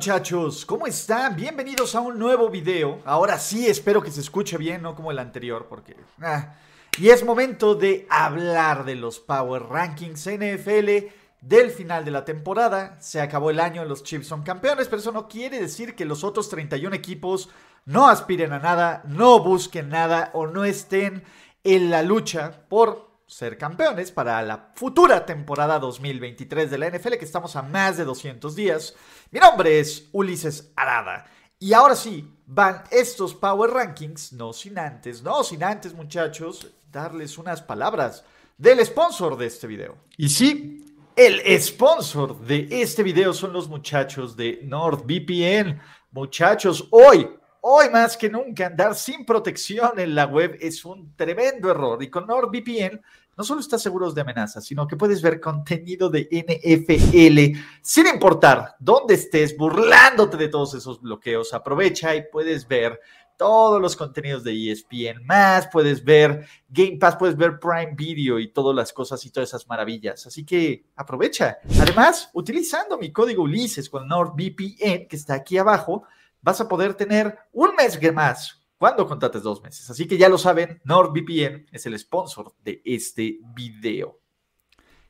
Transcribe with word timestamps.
Muchachos, 0.00 0.64
¿cómo 0.64 0.86
están? 0.86 1.36
Bienvenidos 1.36 1.94
a 1.94 2.00
un 2.00 2.18
nuevo 2.18 2.48
video. 2.48 3.02
Ahora 3.04 3.38
sí 3.38 3.66
espero 3.66 4.00
que 4.00 4.10
se 4.10 4.22
escuche 4.22 4.56
bien, 4.56 4.80
no 4.80 4.94
como 4.94 5.10
el 5.10 5.18
anterior, 5.18 5.66
porque... 5.68 5.94
ah. 6.22 6.54
Y 6.98 7.10
es 7.10 7.22
momento 7.22 7.74
de 7.74 8.06
hablar 8.08 8.86
de 8.86 8.94
los 8.94 9.20
Power 9.20 9.64
Rankings 9.64 10.26
NFL 10.26 11.12
del 11.42 11.70
final 11.70 12.06
de 12.06 12.12
la 12.12 12.24
temporada. 12.24 12.96
Se 12.98 13.20
acabó 13.20 13.50
el 13.50 13.60
año, 13.60 13.84
los 13.84 14.02
Chiefs 14.02 14.26
son 14.26 14.42
campeones, 14.42 14.88
pero 14.88 15.00
eso 15.00 15.12
no 15.12 15.28
quiere 15.28 15.60
decir 15.60 15.94
que 15.94 16.06
los 16.06 16.24
otros 16.24 16.48
31 16.48 16.96
equipos 16.96 17.50
no 17.84 18.08
aspiren 18.08 18.54
a 18.54 18.58
nada, 18.58 19.02
no 19.04 19.44
busquen 19.44 19.90
nada 19.90 20.30
o 20.32 20.46
no 20.46 20.64
estén 20.64 21.24
en 21.62 21.90
la 21.90 22.02
lucha 22.02 22.62
por 22.70 23.09
ser 23.30 23.56
campeones 23.56 24.10
para 24.10 24.42
la 24.42 24.72
futura 24.74 25.24
temporada 25.24 25.78
2023 25.78 26.68
de 26.68 26.78
la 26.78 26.90
NFL, 26.90 27.14
que 27.14 27.24
estamos 27.24 27.54
a 27.54 27.62
más 27.62 27.96
de 27.96 28.04
200 28.04 28.56
días. 28.56 28.96
Mi 29.30 29.38
nombre 29.38 29.78
es 29.78 30.08
Ulises 30.10 30.72
Arada. 30.74 31.26
Y 31.56 31.72
ahora 31.72 31.94
sí, 31.94 32.28
van 32.46 32.82
estos 32.90 33.34
Power 33.34 33.70
Rankings, 33.70 34.32
no 34.32 34.52
sin 34.52 34.78
antes, 34.78 35.22
no 35.22 35.44
sin 35.44 35.62
antes 35.62 35.94
muchachos, 35.94 36.72
darles 36.90 37.38
unas 37.38 37.62
palabras 37.62 38.24
del 38.58 38.84
sponsor 38.84 39.36
de 39.36 39.46
este 39.46 39.68
video. 39.68 39.96
Y 40.16 40.28
sí, 40.28 40.84
el 41.14 41.40
sponsor 41.62 42.40
de 42.40 42.66
este 42.68 43.04
video 43.04 43.32
son 43.32 43.52
los 43.52 43.68
muchachos 43.68 44.36
de 44.36 44.60
NordVPN. 44.64 45.80
Muchachos, 46.10 46.88
hoy, 46.90 47.30
hoy 47.62 47.90
más 47.90 48.16
que 48.16 48.30
nunca, 48.30 48.66
andar 48.66 48.94
sin 48.94 49.24
protección 49.24 49.98
en 49.98 50.14
la 50.14 50.26
web 50.26 50.56
es 50.60 50.84
un 50.84 51.14
tremendo 51.16 51.70
error. 51.70 52.02
Y 52.02 52.08
con 52.08 52.26
NordVPN 52.26 53.00
no 53.36 53.44
solo 53.44 53.60
estás 53.60 53.82
seguros 53.82 54.14
de 54.14 54.20
amenazas, 54.20 54.64
sino 54.64 54.86
que 54.86 54.96
puedes 54.96 55.22
ver 55.22 55.40
contenido 55.40 56.10
de 56.10 56.28
NFL 56.30 57.58
sin 57.80 58.06
importar 58.06 58.76
dónde 58.78 59.14
estés, 59.14 59.56
burlándote 59.56 60.36
de 60.36 60.48
todos 60.48 60.74
esos 60.74 61.00
bloqueos. 61.00 61.54
Aprovecha 61.54 62.14
y 62.14 62.24
puedes 62.30 62.68
ver 62.68 63.00
todos 63.40 63.80
los 63.80 63.96
contenidos 63.96 64.44
de 64.44 64.70
ESPN 64.70 65.24
más, 65.24 65.66
puedes 65.68 66.04
ver 66.04 66.46
Game 66.68 66.98
Pass, 66.98 67.16
puedes 67.16 67.34
ver 67.34 67.58
Prime 67.58 67.94
Video 67.96 68.38
y 68.38 68.52
todas 68.52 68.76
las 68.76 68.92
cosas 68.92 69.24
y 69.24 69.30
todas 69.30 69.48
esas 69.48 69.66
maravillas. 69.66 70.26
Así 70.26 70.44
que 70.44 70.84
aprovecha. 70.94 71.56
Además, 71.80 72.28
utilizando 72.34 72.98
mi 72.98 73.10
código 73.10 73.44
Ulises 73.44 73.88
con 73.88 74.06
NordVPN, 74.06 75.08
que 75.08 75.16
está 75.16 75.32
aquí 75.32 75.56
abajo, 75.56 76.04
vas 76.42 76.60
a 76.60 76.68
poder 76.68 76.94
tener 76.94 77.38
un 77.52 77.74
mes 77.74 77.98
más 78.12 78.60
cuando 78.78 79.06
contrates 79.06 79.42
dos 79.42 79.62
meses. 79.62 79.90
Así 79.90 80.06
que 80.06 80.16
ya 80.16 80.28
lo 80.28 80.38
saben, 80.38 80.80
NordVPN 80.84 81.66
es 81.70 81.84
el 81.86 81.98
sponsor 81.98 82.54
de 82.64 82.80
este 82.84 83.38
video. 83.54 84.18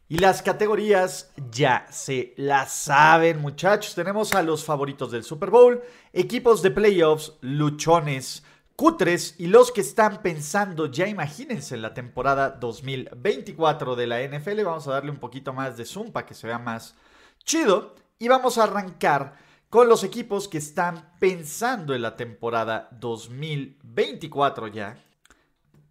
Y 0.08 0.18
las 0.18 0.42
categorías 0.42 1.32
ya 1.52 1.86
se 1.88 2.34
las 2.36 2.72
saben, 2.72 3.40
muchachos. 3.40 3.94
Tenemos 3.94 4.34
a 4.34 4.42
los 4.42 4.64
favoritos 4.64 5.12
del 5.12 5.22
Super 5.22 5.50
Bowl, 5.50 5.82
equipos 6.12 6.62
de 6.62 6.72
playoffs, 6.72 7.34
luchones, 7.42 8.42
cutres 8.74 9.36
y 9.38 9.46
los 9.46 9.70
que 9.70 9.82
están 9.82 10.20
pensando, 10.20 10.86
ya 10.86 11.06
imagínense, 11.06 11.76
en 11.76 11.82
la 11.82 11.94
temporada 11.94 12.50
2024 12.50 13.94
de 13.94 14.06
la 14.08 14.20
NFL. 14.20 14.64
Vamos 14.64 14.88
a 14.88 14.94
darle 14.94 15.12
un 15.12 15.20
poquito 15.20 15.52
más 15.52 15.76
de 15.76 15.84
zoom 15.84 16.10
para 16.10 16.26
que 16.26 16.34
se 16.34 16.48
vea 16.48 16.58
más 16.58 16.96
chido. 17.44 17.94
Y 18.18 18.26
vamos 18.26 18.58
a 18.58 18.64
arrancar 18.64 19.36
con 19.70 19.88
los 19.88 20.04
equipos 20.04 20.48
que 20.48 20.58
están 20.58 21.14
pensando 21.20 21.94
en 21.94 22.02
la 22.02 22.16
temporada 22.16 22.88
2024 22.92 24.68
ya. 24.68 24.98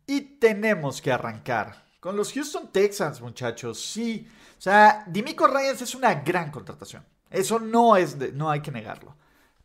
Y 0.05 0.21
tenemos 0.21 1.01
que 1.01 1.11
arrancar 1.11 1.85
con 1.99 2.15
los 2.15 2.33
Houston 2.33 2.71
Texans, 2.71 3.21
muchachos. 3.21 3.79
Sí, 3.79 4.27
o 4.57 4.61
sea, 4.61 5.03
Dimico 5.07 5.47
Ryans 5.47 5.81
es 5.81 5.95
una 5.95 6.15
gran 6.15 6.51
contratación. 6.51 7.05
Eso 7.29 7.59
no 7.59 7.95
es, 7.95 8.17
de- 8.17 8.31
no 8.31 8.49
hay 8.49 8.61
que 8.61 8.71
negarlo. 8.71 9.15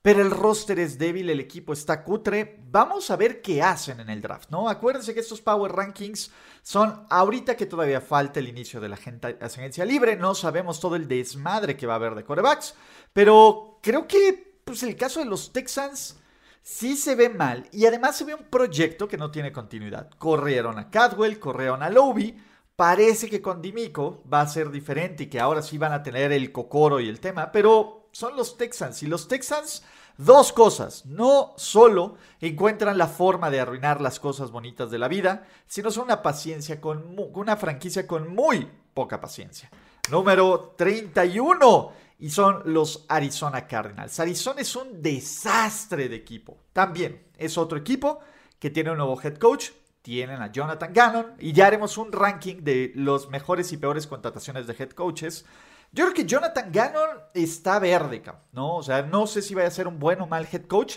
Pero 0.02 0.20
el 0.20 0.30
roster 0.30 0.78
es 0.80 0.98
débil, 0.98 1.30
el 1.30 1.40
equipo 1.40 1.72
está 1.72 2.04
cutre. 2.04 2.60
Vamos 2.70 3.10
a 3.10 3.16
ver 3.16 3.40
qué 3.40 3.62
hacen 3.62 4.00
en 4.00 4.10
el 4.10 4.20
draft, 4.20 4.50
¿no? 4.50 4.68
Acuérdense 4.68 5.14
que 5.14 5.20
estos 5.20 5.40
Power 5.40 5.72
Rankings 5.72 6.30
son 6.64 7.06
ahorita 7.10 7.58
que 7.58 7.66
todavía 7.66 8.00
falta 8.00 8.40
el 8.40 8.48
inicio 8.48 8.80
de 8.80 8.88
la 8.88 8.96
agencia 8.96 9.84
libre. 9.84 10.16
No 10.16 10.34
sabemos 10.34 10.80
todo 10.80 10.96
el 10.96 11.06
desmadre 11.06 11.76
que 11.76 11.86
va 11.86 11.92
a 11.92 11.96
haber 11.96 12.14
de 12.14 12.24
corebacks. 12.24 12.74
Pero 13.12 13.80
creo 13.82 14.08
que, 14.08 14.62
pues, 14.64 14.82
el 14.82 14.96
caso 14.96 15.20
de 15.20 15.26
los 15.26 15.52
Texans 15.52 16.16
sí 16.62 16.96
se 16.96 17.16
ve 17.16 17.28
mal. 17.28 17.68
Y 17.70 17.84
además 17.84 18.16
se 18.16 18.24
ve 18.24 18.34
un 18.34 18.44
proyecto 18.44 19.06
que 19.06 19.18
no 19.18 19.30
tiene 19.30 19.52
continuidad. 19.52 20.08
Corrieron 20.16 20.78
a 20.78 20.88
Cadwell, 20.88 21.38
corrieron 21.38 21.82
a 21.82 21.90
Lobby. 21.90 22.42
Parece 22.74 23.28
que 23.28 23.42
con 23.42 23.60
Dimico 23.60 24.24
va 24.32 24.40
a 24.40 24.48
ser 24.48 24.70
diferente 24.70 25.24
y 25.24 25.26
que 25.26 25.40
ahora 25.40 25.60
sí 25.60 25.76
van 25.76 25.92
a 25.92 26.02
tener 26.02 26.32
el 26.32 26.50
cocoro 26.50 26.98
y 26.98 27.10
el 27.10 27.20
tema. 27.20 27.52
Pero 27.52 28.08
son 28.10 28.36
los 28.36 28.56
Texans. 28.56 29.02
Y 29.02 29.06
los 29.06 29.28
Texans, 29.28 29.84
dos 30.16 30.52
cosas. 30.52 31.06
No 31.06 31.54
solo 31.56 32.16
encuentran 32.40 32.98
la 32.98 33.08
forma 33.08 33.50
de 33.50 33.60
arruinar 33.60 34.00
las 34.00 34.20
cosas 34.20 34.50
bonitas 34.50 34.90
de 34.90 34.98
la 34.98 35.08
vida, 35.08 35.46
sino 35.66 35.90
son 35.90 36.04
una 36.04 36.22
paciencia 36.22 36.80
con 36.80 37.16
una 37.34 37.56
franquicia 37.56 38.06
con 38.06 38.34
muy 38.34 38.68
poca 38.94 39.20
paciencia. 39.20 39.70
Número 40.10 40.74
31. 40.76 41.92
Y 42.20 42.30
son 42.30 42.62
los 42.66 43.04
Arizona 43.08 43.66
Cardinals. 43.66 44.20
Arizona 44.20 44.60
es 44.60 44.76
un 44.76 45.02
desastre 45.02 46.08
de 46.08 46.16
equipo. 46.16 46.58
También 46.72 47.26
es 47.36 47.58
otro 47.58 47.76
equipo 47.76 48.20
que 48.58 48.70
tiene 48.70 48.92
un 48.92 48.98
nuevo 48.98 49.20
head 49.20 49.36
coach. 49.36 49.70
Tienen 50.00 50.40
a 50.40 50.52
Jonathan 50.52 50.92
Gannon. 50.92 51.34
Y 51.38 51.52
ya 51.52 51.66
haremos 51.66 51.98
un 51.98 52.12
ranking 52.12 52.62
de 52.62 52.92
los 52.94 53.28
mejores 53.30 53.72
y 53.72 53.78
peores 53.78 54.06
contrataciones 54.06 54.66
de 54.66 54.76
head 54.78 54.90
coaches. 54.90 55.44
Yo 55.94 56.06
creo 56.06 56.14
que 56.14 56.26
Jonathan 56.26 56.72
Gannon 56.72 57.08
está 57.34 57.78
verde, 57.78 58.20
¿no? 58.50 58.74
O 58.74 58.82
sea, 58.82 59.02
no 59.02 59.28
sé 59.28 59.42
si 59.42 59.54
vaya 59.54 59.68
a 59.68 59.70
ser 59.70 59.86
un 59.86 60.00
buen 60.00 60.20
o 60.20 60.26
mal 60.26 60.48
head 60.50 60.66
coach. 60.66 60.96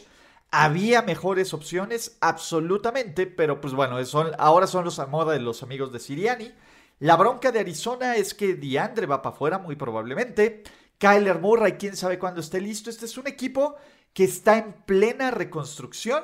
Había 0.49 1.03
mejores 1.03 1.53
opciones, 1.53 2.17
absolutamente, 2.19 3.27
pero 3.27 3.61
pues 3.61 3.75
bueno, 3.75 4.03
son, 4.05 4.31
ahora 4.39 4.65
son 4.65 4.85
los 4.85 4.97
a 4.97 5.05
moda 5.05 5.33
de 5.33 5.39
los 5.39 5.61
amigos 5.61 5.91
de 5.93 5.99
Siriani. 5.99 6.51
La 6.97 7.15
bronca 7.15 7.51
de 7.51 7.59
Arizona 7.59 8.15
es 8.15 8.33
que 8.33 8.55
DeAndre 8.55 9.05
va 9.05 9.21
para 9.21 9.35
afuera 9.35 9.59
muy 9.59 9.75
probablemente. 9.75 10.63
Kyler 10.97 11.37
Murray, 11.37 11.73
quién 11.73 11.95
sabe 11.95 12.17
cuándo 12.17 12.41
esté 12.41 12.59
listo. 12.59 12.89
Este 12.89 13.05
es 13.05 13.19
un 13.19 13.27
equipo 13.27 13.75
que 14.13 14.23
está 14.23 14.57
en 14.57 14.73
plena 14.87 15.29
reconstrucción 15.29 16.23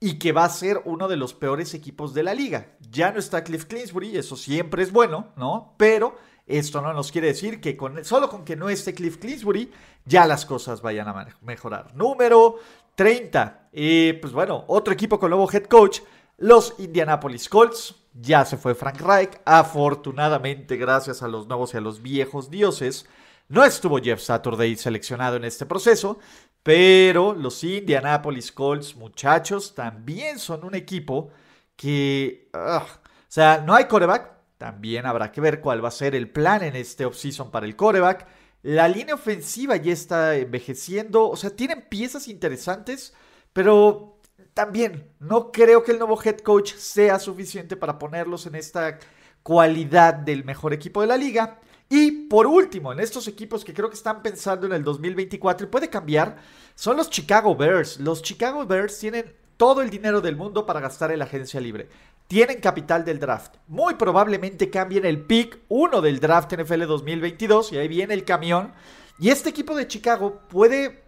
y 0.00 0.18
que 0.18 0.32
va 0.32 0.44
a 0.44 0.50
ser 0.50 0.82
uno 0.84 1.06
de 1.06 1.16
los 1.16 1.32
peores 1.32 1.74
equipos 1.74 2.12
de 2.12 2.24
la 2.24 2.34
liga. 2.34 2.76
Ya 2.90 3.12
no 3.12 3.20
está 3.20 3.44
Cliff 3.44 3.66
Clinsbury, 3.66 4.16
eso 4.16 4.34
siempre 4.34 4.82
es 4.82 4.90
bueno, 4.90 5.28
¿no? 5.36 5.74
Pero 5.76 6.16
esto 6.46 6.80
no 6.80 6.92
nos 6.92 7.12
quiere 7.12 7.28
decir 7.28 7.60
que 7.60 7.76
con, 7.76 8.04
solo 8.04 8.28
con 8.28 8.44
que 8.44 8.56
no 8.56 8.68
esté 8.68 8.94
Cliff 8.94 9.18
Clinsbury 9.18 9.70
ya 10.04 10.26
las 10.26 10.46
cosas 10.46 10.82
vayan 10.82 11.08
a 11.08 11.26
mejorar. 11.42 11.94
Número 11.94 12.58
30. 12.94 13.68
Y 13.72 14.14
pues 14.14 14.32
bueno, 14.32 14.64
otro 14.68 14.92
equipo 14.92 15.18
con 15.18 15.30
nuevo 15.30 15.50
head 15.50 15.64
coach, 15.64 16.00
los 16.38 16.74
Indianapolis 16.78 17.48
Colts. 17.48 17.94
Ya 18.12 18.44
se 18.44 18.56
fue 18.56 18.74
Frank 18.74 19.00
Reich. 19.00 19.40
Afortunadamente, 19.44 20.76
gracias 20.76 21.22
a 21.22 21.28
los 21.28 21.46
nuevos 21.46 21.72
y 21.74 21.76
a 21.76 21.80
los 21.80 22.02
viejos 22.02 22.50
dioses, 22.50 23.06
no 23.48 23.64
estuvo 23.64 23.98
Jeff 23.98 24.20
Saturday 24.20 24.76
seleccionado 24.76 25.36
en 25.36 25.44
este 25.44 25.66
proceso. 25.66 26.18
Pero 26.62 27.34
los 27.34 27.62
Indianapolis 27.64 28.52
Colts, 28.52 28.96
muchachos, 28.96 29.74
también 29.74 30.38
son 30.38 30.64
un 30.64 30.74
equipo 30.74 31.30
que... 31.76 32.50
ugh, 32.52 32.82
o 32.82 33.32
sea, 33.32 33.62
no 33.64 33.74
hay 33.74 33.84
coreback. 33.86 34.39
También 34.60 35.06
habrá 35.06 35.32
que 35.32 35.40
ver 35.40 35.62
cuál 35.62 35.82
va 35.82 35.88
a 35.88 35.90
ser 35.90 36.14
el 36.14 36.28
plan 36.28 36.62
en 36.62 36.76
este 36.76 37.06
offseason 37.06 37.50
para 37.50 37.64
el 37.64 37.76
coreback. 37.76 38.26
La 38.60 38.88
línea 38.88 39.14
ofensiva 39.14 39.76
ya 39.76 39.90
está 39.90 40.36
envejeciendo. 40.36 41.30
O 41.30 41.34
sea, 41.34 41.48
tienen 41.48 41.86
piezas 41.88 42.28
interesantes, 42.28 43.14
pero 43.54 44.18
también 44.52 45.14
no 45.18 45.50
creo 45.50 45.82
que 45.82 45.92
el 45.92 45.98
nuevo 45.98 46.20
head 46.22 46.40
coach 46.40 46.74
sea 46.74 47.18
suficiente 47.18 47.74
para 47.74 47.98
ponerlos 47.98 48.44
en 48.44 48.54
esta 48.54 48.98
cualidad 49.42 50.12
del 50.12 50.44
mejor 50.44 50.74
equipo 50.74 51.00
de 51.00 51.06
la 51.06 51.16
liga. 51.16 51.58
Y 51.88 52.28
por 52.28 52.46
último, 52.46 52.92
en 52.92 53.00
estos 53.00 53.28
equipos 53.28 53.64
que 53.64 53.72
creo 53.72 53.88
que 53.88 53.96
están 53.96 54.20
pensando 54.20 54.66
en 54.66 54.74
el 54.74 54.84
2024 54.84 55.68
y 55.68 55.70
puede 55.70 55.88
cambiar, 55.88 56.36
son 56.74 56.98
los 56.98 57.08
Chicago 57.08 57.56
Bears. 57.56 57.98
Los 57.98 58.20
Chicago 58.20 58.66
Bears 58.66 58.98
tienen 58.98 59.32
todo 59.56 59.80
el 59.80 59.88
dinero 59.88 60.20
del 60.20 60.36
mundo 60.36 60.66
para 60.66 60.80
gastar 60.80 61.12
en 61.12 61.18
la 61.18 61.24
agencia 61.24 61.60
libre. 61.60 61.88
Tienen 62.30 62.60
capital 62.60 63.04
del 63.04 63.18
draft. 63.18 63.56
Muy 63.66 63.96
probablemente 63.96 64.70
cambien 64.70 65.04
el 65.04 65.20
pick 65.20 65.62
1 65.68 66.00
del 66.00 66.20
draft 66.20 66.52
NFL 66.52 66.86
2022 66.86 67.72
y 67.72 67.78
ahí 67.78 67.88
viene 67.88 68.14
el 68.14 68.24
camión 68.24 68.72
Y 69.18 69.30
este 69.30 69.50
equipo 69.50 69.74
de 69.74 69.88
Chicago 69.88 70.42
puede, 70.48 71.02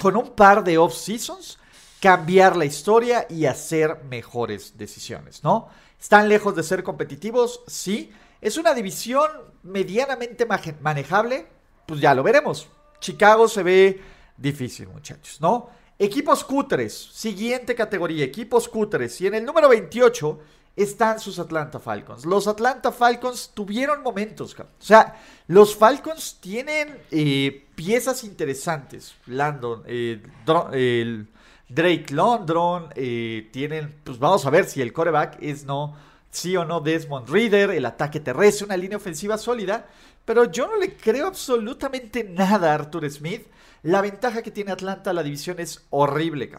con 0.00 0.16
un 0.16 0.30
par 0.30 0.64
de 0.64 0.78
off-seasons, 0.78 1.58
cambiar 2.00 2.56
la 2.56 2.64
historia 2.64 3.26
y 3.28 3.44
hacer 3.44 4.04
mejores 4.04 4.78
decisiones, 4.78 5.44
¿no? 5.44 5.68
¿Están 6.00 6.30
lejos 6.30 6.56
de 6.56 6.62
ser 6.62 6.82
competitivos? 6.82 7.60
Sí. 7.66 8.10
¿Es 8.40 8.56
una 8.56 8.72
división 8.72 9.30
medianamente 9.64 10.46
manejable? 10.80 11.46
Pues 11.84 12.00
ya 12.00 12.14
lo 12.14 12.22
veremos. 12.22 12.70
Chicago 13.00 13.48
se 13.48 13.62
ve 13.62 14.00
difícil, 14.38 14.88
muchachos, 14.88 15.42
¿no? 15.42 15.68
Equipos 15.98 16.42
cutres, 16.42 16.92
siguiente 17.12 17.74
categoría, 17.74 18.24
equipos 18.24 18.68
cutres. 18.68 19.20
Y 19.20 19.28
en 19.28 19.34
el 19.34 19.44
número 19.44 19.68
28 19.68 20.40
están 20.76 21.20
sus 21.20 21.38
Atlanta 21.38 21.78
Falcons. 21.78 22.24
Los 22.24 22.48
Atlanta 22.48 22.90
Falcons 22.90 23.52
tuvieron 23.54 24.02
momentos, 24.02 24.56
o 24.58 24.66
sea, 24.78 25.20
los 25.46 25.76
Falcons 25.76 26.38
tienen 26.40 26.98
eh, 27.10 27.66
piezas 27.74 28.24
interesantes. 28.24 29.14
Landon, 29.26 29.82
eh, 29.86 30.20
el 30.72 31.28
Drake 31.68 32.06
London, 32.10 32.88
eh, 32.96 33.48
tienen, 33.52 33.94
pues 34.02 34.18
vamos 34.18 34.44
a 34.46 34.50
ver 34.50 34.64
si 34.64 34.82
el 34.82 34.92
coreback 34.92 35.38
es 35.40 35.64
no, 35.64 35.94
sí 36.30 36.56
o 36.56 36.64
no 36.64 36.80
Desmond 36.80 37.28
Reader, 37.28 37.70
el 37.70 37.86
ataque 37.86 38.18
terrestre, 38.18 38.66
una 38.66 38.76
línea 38.76 38.96
ofensiva 38.96 39.38
sólida. 39.38 39.86
Pero 40.24 40.50
yo 40.50 40.66
no 40.66 40.76
le 40.76 40.96
creo 40.96 41.26
absolutamente 41.26 42.24
nada 42.24 42.72
a 42.72 42.74
Arthur 42.74 43.08
Smith. 43.10 43.46
La 43.84 44.00
ventaja 44.00 44.42
que 44.42 44.50
tiene 44.50 44.72
Atlanta 44.72 45.12
la 45.12 45.22
división 45.22 45.60
es 45.60 45.86
horrible, 45.90 46.50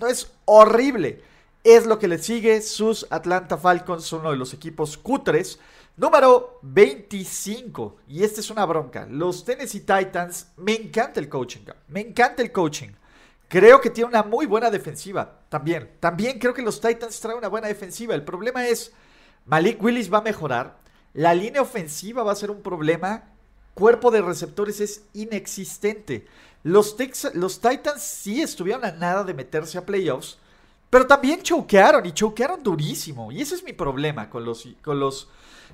no 0.00 0.08
es 0.08 0.32
horrible 0.44 1.22
es 1.64 1.86
lo 1.86 1.98
que 1.98 2.08
le 2.08 2.18
sigue. 2.18 2.60
Sus 2.60 3.06
Atlanta 3.10 3.56
Falcons 3.56 4.04
son 4.04 4.20
uno 4.20 4.30
de 4.30 4.36
los 4.36 4.52
equipos 4.52 4.98
cutres. 4.98 5.58
Número 5.96 6.58
25. 6.62 7.96
Y 8.08 8.22
esta 8.22 8.40
es 8.40 8.50
una 8.50 8.66
bronca. 8.66 9.06
Los 9.10 9.44
Tennessee 9.44 9.80
Titans. 9.80 10.48
Me 10.58 10.74
encanta 10.74 11.18
el 11.18 11.28
coaching. 11.28 11.62
Me 11.88 12.02
encanta 12.02 12.42
el 12.42 12.52
coaching. 12.52 12.90
Creo 13.48 13.80
que 13.80 13.90
tiene 13.90 14.10
una 14.10 14.22
muy 14.22 14.46
buena 14.46 14.70
defensiva. 14.70 15.40
También. 15.48 15.90
También 16.00 16.38
creo 16.38 16.52
que 16.52 16.62
los 16.62 16.80
Titans 16.80 17.18
traen 17.18 17.38
una 17.38 17.48
buena 17.48 17.68
defensiva. 17.68 18.14
El 18.14 18.24
problema 18.24 18.66
es. 18.66 18.92
Malik 19.46 19.82
Willis 19.82 20.12
va 20.12 20.18
a 20.18 20.22
mejorar. 20.22 20.78
La 21.14 21.32
línea 21.32 21.62
ofensiva 21.62 22.22
va 22.22 22.32
a 22.32 22.36
ser 22.36 22.50
un 22.50 22.60
problema. 22.60 23.30
Cuerpo 23.72 24.10
de 24.10 24.20
receptores 24.20 24.80
es 24.80 25.04
inexistente. 25.14 26.26
Los, 26.64 26.96
los 27.34 27.60
Titans 27.60 28.02
sí 28.02 28.42
estuvieron 28.42 28.84
a 28.84 28.90
nada 28.90 29.22
de 29.22 29.34
meterse 29.34 29.78
a 29.78 29.86
playoffs. 29.86 30.38
Pero 30.94 31.06
también 31.06 31.42
choquearon 31.42 32.06
y 32.06 32.12
choquearon 32.12 32.62
durísimo. 32.62 33.30
Y 33.32 33.42
ese 33.42 33.56
es 33.56 33.64
mi 33.64 33.72
problema 33.72 34.30
con 34.30 34.44
los, 34.44 34.66
con 34.80 34.98
los, 35.00 35.28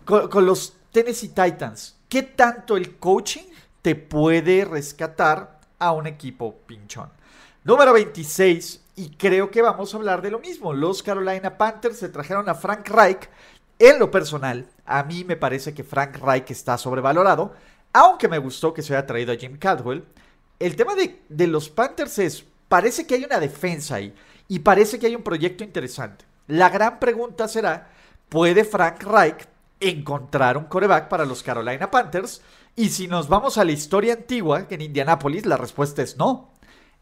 con, 0.05 0.47
los 0.47 0.73
Tennessee 0.91 1.29
Titans. 1.29 1.97
¿Qué 2.09 2.23
tanto 2.23 2.77
el 2.77 2.97
coaching 2.97 3.45
te 3.83 3.95
puede 3.95 4.65
rescatar 4.65 5.61
a 5.79 5.93
un 5.93 6.07
equipo 6.07 6.57
pinchón? 6.67 7.11
Número 7.65 7.93
26. 7.93 8.81
Y 8.97 9.11
creo 9.11 9.51
que 9.51 9.63
vamos 9.63 9.93
a 9.93 9.99
hablar 9.99 10.23
de 10.23 10.31
lo 10.31 10.39
mismo. 10.39 10.73
Los 10.73 11.03
Carolina 11.03 11.57
Panthers 11.57 11.99
se 11.99 12.09
trajeron 12.09 12.49
a 12.49 12.55
Frank 12.55 12.89
Reich. 12.89 13.29
En 13.79 13.99
lo 13.99 14.11
personal, 14.11 14.67
a 14.87 15.03
mí 15.05 15.25
me 15.25 15.37
parece 15.37 15.73
que 15.75 15.85
Frank 15.85 16.17
Reich 16.17 16.51
está 16.51 16.79
sobrevalorado. 16.79 17.55
Aunque 17.93 18.27
me 18.27 18.39
gustó 18.39 18.73
que 18.73 18.83
se 18.83 18.97
haya 18.97 19.07
traído 19.07 19.33
a 19.33 19.37
Jim 19.37 19.59
Caldwell. 19.59 20.03
El 20.61 20.77
tema 20.77 20.95
de, 20.95 21.23
de 21.29 21.47
los 21.49 21.69
Panthers 21.69 22.19
es, 22.21 22.45
parece 22.69 23.07
que 23.07 23.17
hay 23.17 23.25
una 23.25 23.41
defensa 23.41 23.97
ahí. 23.97 24.15
Y 24.47 24.61
parece 24.61 24.99
que 24.99 25.07
hay 25.07 25.17
un 25.17 25.23
proyecto 25.23 25.65
interesante. 25.65 26.25
La 26.47 26.69
gran 26.69 27.01
pregunta 27.01 27.49
será, 27.49 27.91
¿puede 28.29 28.65
Frank 28.65 29.03
Reich 29.03 29.47
encontrar 29.81 30.57
un 30.57 30.65
coreback 30.65 31.09
para 31.09 31.25
los 31.25 31.43
Carolina 31.43 31.91
Panthers? 31.91 32.43
Y 32.77 32.91
si 32.91 33.09
nos 33.09 33.29
vamos 33.29 33.59
a 33.59 33.65
la 33.65 33.73
historia 33.73 34.15
antigua, 34.15 34.67
en 34.69 34.81
Indianápolis, 34.81 35.47
la 35.47 35.57
respuesta 35.57 36.03
es 36.03 36.17
no. 36.17 36.51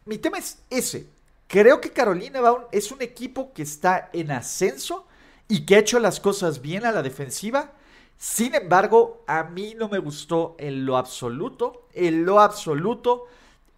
Mi 0.05 0.19
tema 0.19 0.39
es 0.39 0.59
ese. 0.71 1.09
Creo 1.47 1.81
que 1.81 1.91
Carolina 1.91 2.41
es 2.73 2.93
un 2.93 3.01
equipo 3.01 3.53
que 3.53 3.63
está 3.63 4.11
en 4.13 4.31
ascenso 4.31 5.07
y 5.49 5.65
que 5.65 5.77
ha 5.77 5.79
hecho 5.81 5.99
las 5.99 6.21
cosas 6.21 6.61
bien 6.61 6.85
a 6.85 6.93
la 6.93 7.03
defensiva. 7.03 7.73
Sin 8.19 8.55
embargo, 8.55 9.25
a 9.27 9.45
mí 9.45 9.75
no 9.75 9.89
me 9.89 9.99
gustó 9.99 10.57
en 10.59 10.85
lo 10.85 10.97
absoluto, 10.97 11.89
en 11.95 12.27
lo 12.27 12.41
absoluto, 12.41 13.27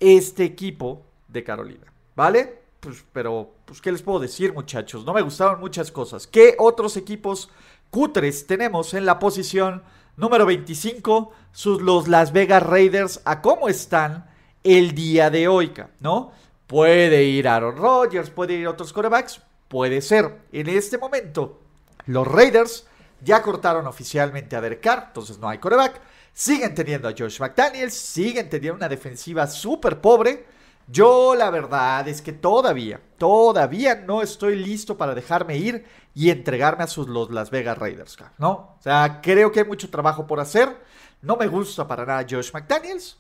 este 0.01 0.45
equipo 0.45 1.03
de 1.29 1.45
Carolina. 1.45 1.93
¿Vale? 2.17 2.61
Pues, 2.81 3.05
pero, 3.13 3.53
pues, 3.67 3.81
¿qué 3.81 3.93
les 3.93 4.03
puedo 4.03 4.19
decir, 4.19 4.53
muchachos? 4.53 5.05
No 5.05 5.13
me 5.13 5.23
gustaron 5.23 5.61
muchas 5.61 5.93
cosas. 5.93 6.27
¿Qué 6.27 6.57
otros 6.59 6.97
equipos 6.97 7.51
cutres 7.91 8.47
tenemos 8.47 8.95
en 8.95 9.05
la 9.05 9.19
posición 9.19 9.83
número 10.17 10.47
25? 10.47 11.33
Sus, 11.53 11.83
los 11.83 12.09
Las 12.09 12.33
Vegas 12.33 12.63
Raiders, 12.63 13.21
¿a 13.25 13.43
cómo 13.43 13.69
están 13.69 14.27
el 14.65 14.95
día 14.95 15.31
de 15.31 15.49
hoy, 15.49 15.73
¿no? 16.01 16.33
Puede 16.67 17.25
ir 17.25 17.49
Aaron 17.49 17.77
Rodgers, 17.77 18.31
puede 18.31 18.55
ir 18.55 18.69
otros 18.69 18.93
corebacks, 18.93 19.43
puede 19.69 20.01
ser. 20.01 20.39
En 20.53 20.69
este 20.69 20.99
momento, 20.99 21.61
los 22.07 22.27
Raiders 22.27 22.87
ya 23.23 23.43
cortaron 23.43 23.87
oficialmente 23.87 24.57
a 24.57 24.61
Derek 24.61 24.81
Carr, 24.81 25.05
entonces 25.09 25.39
no 25.39 25.49
hay 25.49 25.59
coreback. 25.59 26.01
Siguen 26.41 26.75
teniendo 26.75 27.07
a 27.07 27.13
Josh 27.13 27.39
McDaniels, 27.39 27.93
siguen 27.93 28.49
teniendo 28.49 28.79
una 28.79 28.89
defensiva 28.89 29.47
súper 29.47 30.01
pobre. 30.01 30.47
Yo 30.87 31.35
la 31.35 31.51
verdad 31.51 32.09
es 32.09 32.23
que 32.23 32.33
todavía, 32.33 32.99
todavía 33.19 33.97
no 33.97 34.23
estoy 34.23 34.57
listo 34.57 34.97
para 34.97 35.15
dejarme 35.15 35.59
ir 35.59 35.85
y 36.15 36.31
entregarme 36.31 36.85
a 36.85 36.87
sus 36.87 37.09
los 37.09 37.31
Las 37.31 37.51
Vegas 37.51 37.77
Raiders, 37.77 38.17
¿no? 38.39 38.53
O 38.53 38.79
sea, 38.81 39.21
creo 39.23 39.53
que 39.53 39.61
hay 39.61 39.67
mucho 39.67 39.91
trabajo 39.91 40.27
por 40.27 40.41
hacer. 40.41 40.75
No 41.21 41.37
me 41.37 41.47
gusta 41.47 41.87
para 41.87 42.07
nada 42.07 42.27
Josh 42.27 42.53
McDaniels. 42.55 43.19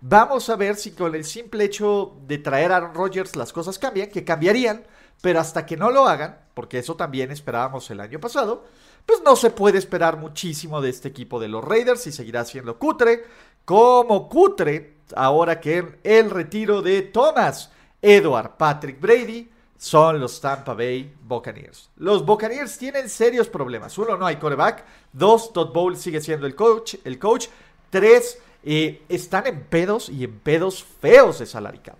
vamos 0.00 0.48
a 0.48 0.56
ver 0.56 0.76
si 0.76 0.92
con 0.92 1.14
el 1.14 1.24
simple 1.26 1.64
hecho 1.64 2.16
de 2.26 2.38
traer 2.38 2.72
a 2.72 2.76
Aaron 2.76 2.94
Rodgers 2.94 3.36
las 3.36 3.52
cosas 3.52 3.78
cambian, 3.78 4.08
que 4.08 4.24
cambiarían, 4.24 4.86
pero 5.20 5.38
hasta 5.38 5.66
que 5.66 5.76
no 5.76 5.90
lo 5.90 6.08
hagan, 6.08 6.38
porque 6.54 6.78
eso 6.78 6.96
también 6.96 7.30
esperábamos 7.30 7.90
el 7.90 8.00
año 8.00 8.18
pasado, 8.20 8.64
pues 9.06 9.22
no 9.24 9.36
se 9.36 9.50
puede 9.50 9.78
esperar 9.78 10.18
muchísimo 10.18 10.80
de 10.80 10.90
este 10.90 11.08
equipo 11.08 11.40
de 11.40 11.48
los 11.48 11.64
Raiders 11.64 12.06
y 12.06 12.12
seguirá 12.12 12.44
siendo 12.44 12.78
cutre, 12.78 13.24
como 13.64 14.28
cutre 14.28 14.96
ahora 15.14 15.60
que 15.60 15.98
el 16.02 16.30
retiro 16.30 16.82
de 16.82 17.02
Thomas 17.02 17.70
Edward 18.02 18.56
Patrick 18.56 19.00
Brady 19.00 19.48
son 19.78 20.20
los 20.20 20.40
Tampa 20.40 20.74
Bay 20.74 21.14
Buccaneers. 21.22 21.90
Los 21.96 22.24
Buccaneers 22.24 22.78
tienen 22.78 23.08
serios 23.08 23.48
problemas. 23.48 23.96
Uno, 23.98 24.16
no 24.16 24.26
hay 24.26 24.36
coreback. 24.36 24.84
Dos, 25.12 25.52
Todd 25.52 25.72
Bowles 25.72 26.00
sigue 26.00 26.20
siendo 26.20 26.46
el 26.46 26.54
coach. 26.54 26.96
El 27.04 27.18
coach. 27.18 27.48
Tres, 27.90 28.38
eh, 28.64 29.02
están 29.08 29.46
en 29.46 29.64
pedos 29.64 30.08
y 30.08 30.24
en 30.24 30.38
pedos 30.40 30.82
feos 30.82 31.38
de 31.38 31.46
salary 31.46 31.78
cap. 31.78 31.98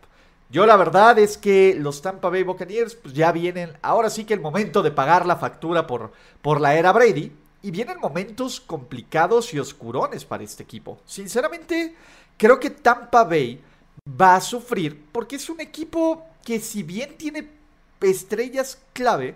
Yo 0.49 0.67
la 0.67 0.77
verdad 0.77 1.19
es 1.19 1.37
que 1.37 1.75
los 1.79 2.03
Tampa 2.03 2.31
Bay 2.31 2.43
Buccaneers 2.43 2.95
pues 2.95 3.15
ya 3.15 3.33
vienen, 3.33 3.73
ahora 3.83 4.11
sí 4.11 4.25
que 4.25 4.35
el 4.35 4.41
momento 4.41 4.83
de 4.83 4.93
pagar 4.93 5.27
la 5.27 5.37
factura 5.37 5.87
por, 5.87 6.13
por 6.43 6.61
la 6.61 6.77
era 6.77 6.93
Brady. 6.93 7.33
Y 7.63 7.73
vienen 7.73 7.99
momentos 7.99 8.61
complicados 8.61 9.53
y 9.53 9.59
oscurones 9.59 10.25
para 10.25 10.45
este 10.45 10.63
equipo. 10.63 11.01
Sinceramente, 11.05 11.97
Creo 12.37 12.61
que 12.61 12.71
Tampa 12.71 13.25
Bay 13.25 13.61
va 14.21 14.37
a 14.37 14.41
sufrir 14.41 15.07
porque 15.13 15.37
es 15.37 15.49
un 15.49 15.61
equipo 15.61 16.27
que 16.45 16.61
si 16.61 16.83
bien 16.83 17.17
tiene 17.17 17.49
estrellas 18.01 18.79
clave, 18.93 19.35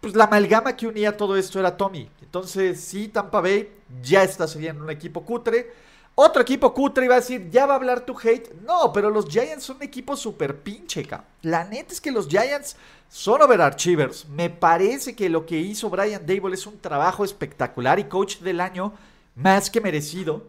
pues 0.00 0.14
la 0.14 0.24
amalgama 0.24 0.76
que 0.76 0.86
unía 0.86 1.16
todo 1.16 1.36
esto 1.36 1.58
era 1.58 1.76
Tommy. 1.76 2.08
Entonces, 2.20 2.80
sí, 2.80 3.08
Tampa 3.08 3.40
Bay 3.40 3.70
ya 4.02 4.22
está 4.22 4.46
siendo 4.46 4.84
un 4.84 4.90
equipo 4.90 5.24
cutre. 5.24 5.72
Otro 6.14 6.42
equipo 6.42 6.74
cutre 6.74 7.06
iba 7.06 7.14
a 7.14 7.20
decir, 7.20 7.48
ya 7.50 7.64
va 7.64 7.72
a 7.72 7.76
hablar 7.76 8.04
tu 8.04 8.14
hate. 8.18 8.52
No, 8.62 8.92
pero 8.92 9.08
los 9.08 9.26
Giants 9.26 9.64
son 9.64 9.76
un 9.76 9.82
equipo 9.82 10.14
súper 10.14 10.60
pinche, 10.62 11.06
La 11.40 11.64
neta 11.64 11.92
es 11.92 12.00
que 12.00 12.12
los 12.12 12.28
Giants 12.28 12.76
son 13.08 13.40
overachievers. 13.40 14.28
Me 14.28 14.50
parece 14.50 15.16
que 15.16 15.30
lo 15.30 15.46
que 15.46 15.58
hizo 15.58 15.88
Brian 15.88 16.26
Dable 16.26 16.54
es 16.54 16.66
un 16.66 16.78
trabajo 16.78 17.24
espectacular 17.24 17.98
y 17.98 18.04
coach 18.04 18.38
del 18.38 18.60
año 18.60 18.92
más 19.36 19.70
que 19.70 19.80
merecido. 19.80 20.48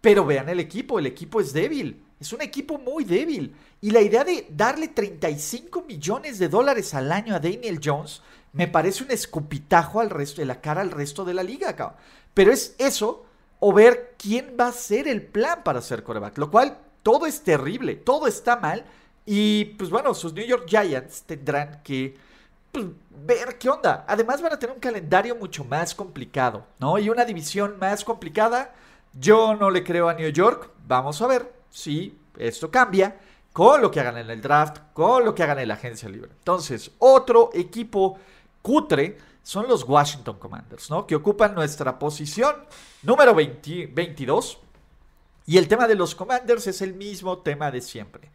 Pero 0.00 0.26
vean 0.26 0.48
el 0.48 0.58
equipo, 0.58 0.98
el 0.98 1.06
equipo 1.06 1.40
es 1.40 1.52
débil. 1.52 2.02
Es 2.18 2.32
un 2.32 2.42
equipo 2.42 2.78
muy 2.78 3.04
débil. 3.04 3.54
Y 3.80 3.90
la 3.90 4.00
idea 4.00 4.24
de 4.24 4.46
darle 4.50 4.88
35 4.88 5.82
millones 5.82 6.38
de 6.40 6.48
dólares 6.48 6.92
al 6.92 7.12
año 7.12 7.36
a 7.36 7.40
Daniel 7.40 7.80
Jones 7.82 8.20
me 8.52 8.66
parece 8.66 9.04
un 9.04 9.10
escupitajo 9.10 10.00
al 10.00 10.10
resto 10.10 10.40
de 10.40 10.46
la 10.46 10.60
cara 10.60 10.80
al 10.80 10.90
resto 10.90 11.24
de 11.24 11.34
la 11.34 11.42
liga, 11.42 11.74
cabrón. 11.76 11.98
Pero 12.32 12.52
es 12.52 12.74
eso 12.78 13.23
o 13.66 13.72
ver 13.72 14.14
quién 14.18 14.58
va 14.60 14.66
a 14.66 14.72
ser 14.72 15.08
el 15.08 15.22
plan 15.22 15.62
para 15.64 15.78
hacer 15.78 16.02
coreback. 16.02 16.36
Lo 16.36 16.50
cual 16.50 16.76
todo 17.02 17.24
es 17.24 17.40
terrible, 17.40 17.94
todo 17.94 18.26
está 18.26 18.56
mal. 18.56 18.84
Y 19.24 19.64
pues 19.78 19.88
bueno, 19.88 20.12
sus 20.12 20.34
New 20.34 20.44
York 20.44 20.66
Giants 20.68 21.22
tendrán 21.22 21.80
que 21.82 22.14
pues, 22.70 22.84
ver 23.24 23.56
qué 23.58 23.70
onda. 23.70 24.04
Además 24.06 24.42
van 24.42 24.52
a 24.52 24.58
tener 24.58 24.74
un 24.74 24.82
calendario 24.82 25.34
mucho 25.34 25.64
más 25.64 25.94
complicado, 25.94 26.66
¿no? 26.78 26.98
Y 26.98 27.08
una 27.08 27.24
división 27.24 27.78
más 27.80 28.04
complicada 28.04 28.74
yo 29.18 29.54
no 29.54 29.70
le 29.70 29.82
creo 29.82 30.10
a 30.10 30.14
New 30.14 30.28
York. 30.28 30.68
Vamos 30.86 31.22
a 31.22 31.26
ver 31.26 31.50
si 31.70 32.18
esto 32.36 32.70
cambia 32.70 33.16
con 33.54 33.80
lo 33.80 33.90
que 33.90 34.00
hagan 34.00 34.18
en 34.18 34.28
el 34.28 34.42
draft, 34.42 34.76
con 34.92 35.24
lo 35.24 35.34
que 35.34 35.42
hagan 35.42 35.60
en 35.60 35.68
la 35.68 35.74
agencia 35.74 36.10
libre. 36.10 36.32
Entonces, 36.36 36.90
otro 36.98 37.48
equipo 37.54 38.18
cutre 38.60 39.16
son 39.44 39.68
los 39.68 39.84
Washington 39.84 40.38
Commanders, 40.38 40.90
¿no? 40.90 41.06
Que 41.06 41.14
ocupan 41.14 41.54
nuestra 41.54 41.98
posición 41.98 42.56
número 43.02 43.34
22. 43.34 44.58
Y 45.46 45.58
el 45.58 45.68
tema 45.68 45.86
de 45.86 45.94
los 45.94 46.14
Commanders 46.14 46.66
es 46.66 46.80
el 46.80 46.94
mismo 46.94 47.38
tema 47.38 47.70
de 47.70 47.82
siempre. 47.82 48.30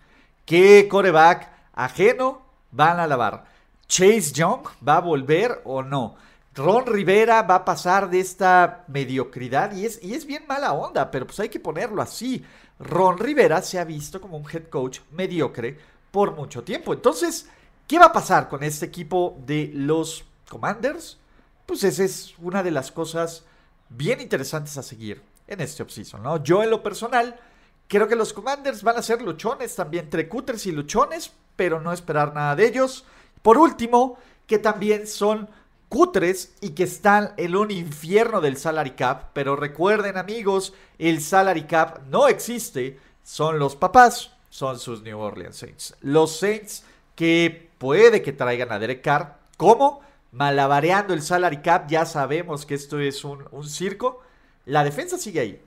¿Qué 0.45 0.87
coreback 0.87 1.51
ajeno 1.73 2.43
van 2.71 2.99
a 2.99 3.07
lavar? 3.07 3.45
¿Chase 3.87 4.31
Young 4.33 4.61
va 4.87 4.97
a 4.97 5.01
volver 5.01 5.61
o 5.65 5.81
no? 5.81 6.15
Ron 6.53 6.85
Rivera 6.85 7.41
va 7.41 7.55
a 7.55 7.65
pasar 7.65 8.09
de 8.09 8.19
esta 8.19 8.83
mediocridad 8.87 9.75
y 9.75 9.85
es, 9.85 9.99
y 10.03 10.13
es 10.13 10.25
bien 10.25 10.45
mala 10.47 10.73
onda, 10.73 11.09
pero 11.09 11.25
pues 11.25 11.39
hay 11.39 11.49
que 11.49 11.59
ponerlo 11.59 12.03
así. 12.03 12.45
Ron 12.77 13.17
Rivera 13.17 13.63
se 13.63 13.79
ha 13.79 13.83
visto 13.83 14.21
como 14.21 14.37
un 14.37 14.45
head 14.47 14.69
coach 14.69 14.99
mediocre 15.11 15.75
por 16.11 16.35
mucho 16.35 16.63
tiempo. 16.63 16.93
Entonces, 16.93 17.49
¿qué 17.87 17.97
va 17.97 18.05
a 18.05 18.13
pasar 18.13 18.47
con 18.47 18.63
este 18.63 18.85
equipo 18.85 19.37
de 19.45 19.71
los 19.73 20.28
Commanders? 20.49 21.17
Pues 21.65 21.83
esa 21.83 22.03
es 22.03 22.33
una 22.39 22.63
de 22.63 22.71
las 22.71 22.91
cosas 22.91 23.45
bien 23.89 24.21
interesantes 24.21 24.77
a 24.77 24.83
seguir 24.83 25.21
en 25.47 25.61
este 25.61 25.83
offseason, 25.83 26.21
¿no? 26.21 26.43
Yo 26.43 26.63
en 26.63 26.69
lo 26.69 26.83
personal 26.83 27.39
creo 27.87 28.07
que 28.07 28.15
los 28.15 28.33
Commanders 28.33 28.83
van 28.83 28.97
a 28.97 29.01
ser 29.01 29.21
luchones 29.21 29.75
también, 29.75 30.05
entre 30.05 30.27
cutters 30.27 30.65
y 30.65 30.71
luchones, 30.71 31.31
pero 31.55 31.81
no 31.81 31.91
esperar 31.91 32.33
nada 32.33 32.55
de 32.55 32.67
ellos. 32.67 33.05
Por 33.41 33.57
último, 33.57 34.17
que 34.45 34.59
también 34.59 35.07
son 35.07 35.49
cutres 35.89 36.55
y 36.61 36.69
que 36.69 36.83
están 36.83 37.33
en 37.37 37.55
un 37.55 37.71
infierno 37.71 38.41
del 38.41 38.57
salary 38.57 38.91
cap. 38.91 39.31
Pero 39.33 39.55
recuerden 39.55 40.17
amigos, 40.17 40.73
el 40.97 41.21
salary 41.21 41.63
cap 41.63 42.01
no 42.09 42.27
existe. 42.27 42.99
Son 43.23 43.59
los 43.59 43.75
papás, 43.75 44.31
son 44.49 44.79
sus 44.79 45.01
New 45.01 45.19
Orleans 45.19 45.57
Saints. 45.57 45.95
Los 46.01 46.37
Saints 46.37 46.83
que 47.15 47.69
puede 47.77 48.21
que 48.21 48.33
traigan 48.33 48.71
a 48.71 48.79
Derek 48.79 49.01
Carr. 49.01 49.37
¿Cómo? 49.57 50.01
Malabareando 50.31 51.13
el 51.13 51.21
salary 51.21 51.61
cap. 51.61 51.87
Ya 51.89 52.05
sabemos 52.05 52.65
que 52.65 52.75
esto 52.75 52.99
es 52.99 53.23
un, 53.23 53.45
circo. 53.63 54.21
La 54.65 54.83
defensa 54.83 55.17
sigue 55.17 55.39
ahí. 55.39 55.61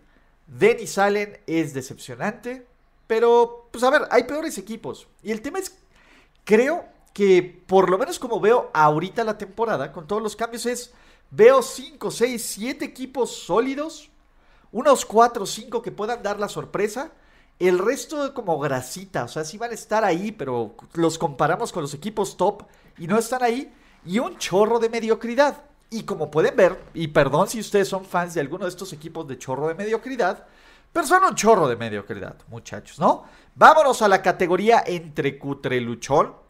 Dennis 0.47 0.99
Allen 0.99 1.41
es 1.47 1.75
decepcionante. 1.75 2.67
Pero, 3.07 3.69
pues 3.71 3.85
a 3.85 3.91
ver, 3.91 4.03
hay 4.11 4.25
peores 4.25 4.57
equipos. 4.59 5.09
Y 5.23 5.33
el 5.33 5.43
tema 5.43 5.59
es, 5.59 5.77
creo 6.45 6.87
que 7.13 7.63
por 7.67 7.91
lo 7.91 7.99
menos 7.99 8.19
como 8.19 8.41
veo 8.41 8.71
ahorita 8.73 9.25
la 9.25 9.37
temporada, 9.39 9.93
con 9.93 10.07
todos 10.07 10.23
los 10.23 10.37
cambios, 10.37 10.67
es, 10.67 10.93
veo 11.31 11.63
5, 11.63 12.11
6, 12.11 12.43
7 12.43 12.85
equipos 12.85 13.37
sólidos, 13.37 14.11
unos 14.71 15.05
4 15.05 15.43
o 15.43 15.47
5 15.47 15.83
que 15.83 15.93
puedan 15.93 16.23
dar 16.23 16.39
la 16.41 16.49
sorpresa, 16.49 17.13
el 17.59 17.79
resto 17.79 18.35
como 18.35 18.59
grasita, 18.59 19.25
o 19.25 19.29
sea, 19.29 19.45
sí 19.45 19.59
van 19.59 19.71
a 19.71 19.75
estar 19.75 20.05
ahí, 20.05 20.33
pero 20.33 20.75
los 20.95 21.19
comparamos 21.19 21.73
con 21.73 21.83
los 21.83 21.95
equipos 21.95 22.37
top 22.37 22.65
y 22.99 23.07
no 23.07 23.19
están 23.19 23.43
ahí, 23.43 23.73
y 24.05 24.19
un 24.19 24.37
chorro 24.39 24.79
de 24.79 24.89
mediocridad. 24.89 25.63
Y 25.91 26.05
como 26.05 26.31
pueden 26.31 26.57
ver, 26.57 26.79
y 26.95 27.09
perdón 27.09 27.49
si 27.49 27.61
ustedes 27.61 27.89
son 27.89 28.05
fans 28.05 28.35
de 28.35 28.41
alguno 28.41 28.65
de 28.65 28.71
estos 28.71 28.93
equipos 28.93 29.29
de 29.29 29.39
chorro 29.39 29.69
de 29.69 29.75
mediocridad, 29.75 30.47
pero 30.93 31.07
son 31.07 31.25
un 31.25 31.35
chorro 31.35 31.69
de 31.69 31.77
mediocridad, 31.77 32.37
muchachos, 32.49 32.99
¿no? 32.99 33.25
Vámonos 33.55 34.01
a 34.03 34.09
la 34.09 34.23
categoría 34.23 34.83
entre 34.87 35.39
cutre 35.39 35.81
luchón 35.81 36.43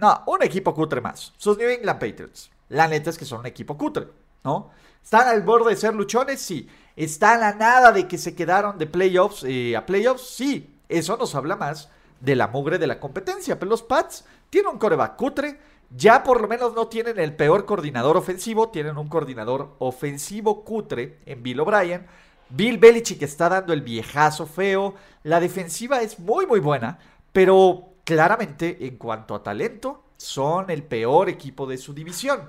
no, 0.00 0.22
un 0.26 0.42
equipo 0.42 0.74
cutre 0.74 1.02
más. 1.02 1.34
Sus 1.36 1.58
New 1.58 1.68
England 1.68 2.00
Patriots. 2.00 2.50
La 2.70 2.88
neta 2.88 3.10
es 3.10 3.18
que 3.18 3.26
son 3.26 3.40
un 3.40 3.46
equipo 3.46 3.76
cutre, 3.76 4.08
¿no? 4.42 4.70
¿Están 5.02 5.28
al 5.28 5.42
borde 5.42 5.70
de 5.70 5.76
ser 5.76 5.94
luchones? 5.94 6.40
Sí. 6.40 6.66
¿Están 6.96 7.42
a 7.42 7.52
nada 7.52 7.92
de 7.92 8.08
que 8.08 8.16
se 8.16 8.34
quedaron 8.34 8.78
de 8.78 8.86
playoffs 8.86 9.44
eh, 9.44 9.76
a 9.76 9.84
playoffs? 9.84 10.26
Sí. 10.26 10.74
Eso 10.88 11.18
nos 11.18 11.34
habla 11.34 11.56
más 11.56 11.90
de 12.18 12.34
la 12.34 12.48
mugre 12.48 12.78
de 12.78 12.86
la 12.86 12.98
competencia. 12.98 13.58
Pero 13.58 13.70
los 13.70 13.82
Pats 13.82 14.24
tienen 14.48 14.72
un 14.72 14.78
coreback 14.78 15.16
cutre. 15.16 15.60
Ya 15.90 16.22
por 16.22 16.40
lo 16.40 16.48
menos 16.48 16.74
no 16.74 16.86
tienen 16.86 17.18
el 17.18 17.34
peor 17.34 17.66
coordinador 17.66 18.16
ofensivo. 18.16 18.68
Tienen 18.68 18.96
un 18.96 19.08
coordinador 19.08 19.74
ofensivo 19.78 20.64
cutre 20.64 21.18
en 21.26 21.42
Bill 21.42 21.60
O'Brien. 21.60 22.06
Bill 22.48 22.78
Belichick 22.78 23.22
está 23.22 23.48
dando 23.48 23.72
el 23.72 23.82
viejazo 23.82 24.46
feo. 24.46 24.94
La 25.24 25.40
defensiva 25.40 26.00
es 26.02 26.18
muy, 26.18 26.46
muy 26.46 26.60
buena. 26.60 26.98
Pero 27.32 27.90
claramente 28.04 28.86
en 28.86 28.96
cuanto 28.96 29.34
a 29.34 29.42
talento 29.42 30.04
son 30.16 30.70
el 30.70 30.82
peor 30.82 31.28
equipo 31.28 31.66
de 31.66 31.78
su 31.78 31.92
división. 31.92 32.48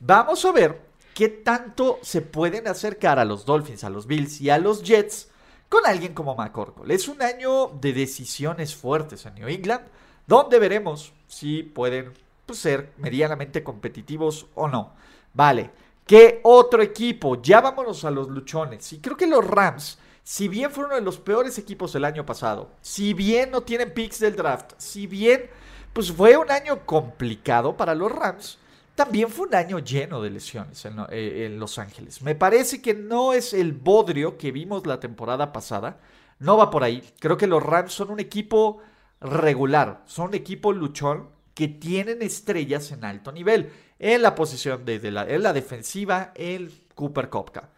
Vamos 0.00 0.44
a 0.44 0.52
ver 0.52 0.80
qué 1.14 1.28
tanto 1.28 1.98
se 2.02 2.22
pueden 2.22 2.66
acercar 2.66 3.18
a 3.18 3.24
los 3.24 3.44
Dolphins, 3.44 3.84
a 3.84 3.90
los 3.90 4.06
Bills 4.06 4.40
y 4.40 4.50
a 4.50 4.58
los 4.58 4.82
Jets 4.82 5.28
con 5.68 5.86
alguien 5.86 6.14
como 6.14 6.34
McCorkle. 6.34 6.94
Es 6.94 7.08
un 7.08 7.22
año 7.22 7.68
de 7.80 7.92
decisiones 7.92 8.74
fuertes 8.74 9.26
en 9.26 9.34
New 9.34 9.48
England, 9.48 9.82
donde 10.26 10.58
veremos 10.58 11.12
si 11.28 11.62
pueden 11.62 12.12
pues, 12.50 12.60
ser 12.60 12.92
medianamente 12.98 13.62
competitivos 13.62 14.46
o 14.54 14.68
no. 14.68 14.94
Vale, 15.34 15.70
¿qué 16.06 16.40
otro 16.42 16.82
equipo? 16.82 17.40
Ya 17.40 17.60
vámonos 17.60 18.04
a 18.04 18.10
los 18.10 18.28
luchones. 18.28 18.92
Y 18.92 18.98
creo 18.98 19.16
que 19.16 19.26
los 19.26 19.46
Rams 19.46 19.98
si 20.22 20.46
bien 20.46 20.70
fueron 20.70 20.92
uno 20.92 21.00
de 21.00 21.04
los 21.04 21.18
peores 21.18 21.58
equipos 21.58 21.92
el 21.94 22.04
año 22.04 22.24
pasado, 22.24 22.70
si 22.80 23.14
bien 23.14 23.50
no 23.50 23.62
tienen 23.62 23.92
picks 23.92 24.20
del 24.20 24.36
draft, 24.36 24.74
si 24.76 25.06
bien 25.06 25.50
pues 25.92 26.12
fue 26.12 26.36
un 26.36 26.50
año 26.50 26.86
complicado 26.86 27.76
para 27.76 27.96
los 27.96 28.12
Rams, 28.12 28.58
también 28.94 29.28
fue 29.28 29.48
un 29.48 29.54
año 29.54 29.78
lleno 29.80 30.22
de 30.22 30.30
lesiones 30.30 30.84
en, 30.84 31.00
eh, 31.10 31.46
en, 31.46 31.58
Los 31.58 31.78
Ángeles. 31.78 32.22
Me 32.22 32.34
parece 32.34 32.80
que 32.80 32.94
no 32.94 33.32
es 33.32 33.54
el 33.54 33.72
bodrio 33.72 34.38
que 34.38 34.52
vimos 34.52 34.86
la 34.86 35.00
temporada 35.00 35.52
pasada. 35.52 35.98
No 36.38 36.56
va 36.56 36.70
por 36.70 36.84
ahí. 36.84 37.02
Creo 37.18 37.36
que 37.36 37.46
los 37.46 37.62
Rams 37.62 37.92
son 37.92 38.10
un 38.10 38.20
equipo 38.20 38.78
regular. 39.20 40.02
Son 40.06 40.28
un 40.28 40.34
equipo 40.34 40.72
luchón 40.72 41.28
que 41.60 41.68
tienen 41.68 42.22
estrellas 42.22 42.90
en 42.90 43.04
alto 43.04 43.30
nivel. 43.32 43.70
En 43.98 44.22
la 44.22 44.34
posición 44.34 44.82
de, 44.86 44.98
la, 45.10 45.28
en 45.28 45.42
la 45.42 45.52
defensiva, 45.52 46.32
el 46.34 46.86
Cooper 46.94 47.28
Kopka. 47.28 47.68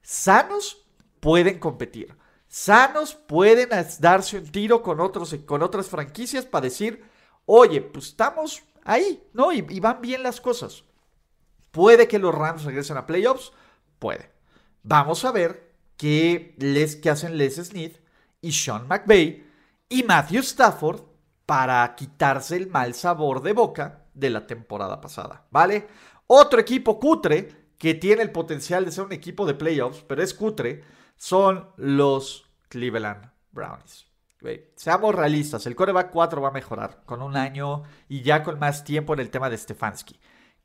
Sanos 0.00 0.86
pueden 1.18 1.58
competir. 1.58 2.16
Sanos 2.46 3.16
pueden 3.16 3.70
darse 3.98 4.38
un 4.38 4.46
tiro 4.46 4.80
con, 4.80 5.00
otros, 5.00 5.34
con 5.44 5.60
otras 5.64 5.88
franquicias 5.88 6.46
para 6.46 6.66
decir, 6.66 7.02
oye, 7.44 7.80
pues 7.80 8.10
estamos 8.10 8.62
ahí, 8.84 9.20
¿no? 9.32 9.50
Y, 9.50 9.62
van 9.80 10.00
bien 10.00 10.22
las 10.22 10.40
cosas. 10.40 10.84
¿Puede 11.72 12.06
que 12.06 12.20
los 12.20 12.32
Rams 12.32 12.62
regresen 12.62 12.96
a 12.96 13.06
playoffs? 13.06 13.50
Puede. 13.98 14.30
Vamos 14.84 15.24
a 15.24 15.32
ver 15.32 15.74
qué, 15.96 16.54
les, 16.58 16.94
qué 16.94 17.10
hacen 17.10 17.36
Les 17.36 17.56
Smith 17.56 17.96
y 18.40 18.52
Sean 18.52 18.86
McVay 18.86 19.44
y 19.88 20.04
Matthew 20.04 20.42
Stafford 20.42 21.11
para 21.46 21.94
quitarse 21.94 22.56
el 22.56 22.68
mal 22.68 22.94
sabor 22.94 23.42
de 23.42 23.52
boca 23.52 24.04
de 24.14 24.30
la 24.30 24.46
temporada 24.46 25.00
pasada, 25.00 25.46
¿vale? 25.50 25.86
Otro 26.26 26.60
equipo 26.60 26.98
cutre 26.98 27.62
que 27.78 27.94
tiene 27.94 28.22
el 28.22 28.30
potencial 28.30 28.84
de 28.84 28.92
ser 28.92 29.04
un 29.04 29.12
equipo 29.12 29.44
de 29.44 29.54
playoffs, 29.54 30.04
pero 30.06 30.22
es 30.22 30.34
cutre, 30.34 30.84
son 31.16 31.68
los 31.76 32.48
Cleveland 32.68 33.30
Brownies. 33.50 34.06
seamos 34.76 35.14
realistas, 35.14 35.66
el 35.66 35.76
coreback 35.76 36.10
4 36.10 36.40
va 36.40 36.48
a 36.48 36.52
mejorar 36.52 37.02
con 37.04 37.22
un 37.22 37.36
año 37.36 37.82
y 38.08 38.22
ya 38.22 38.42
con 38.42 38.58
más 38.58 38.84
tiempo 38.84 39.14
en 39.14 39.20
el 39.20 39.30
tema 39.30 39.50
de 39.50 39.58
Stefanski. 39.58 40.18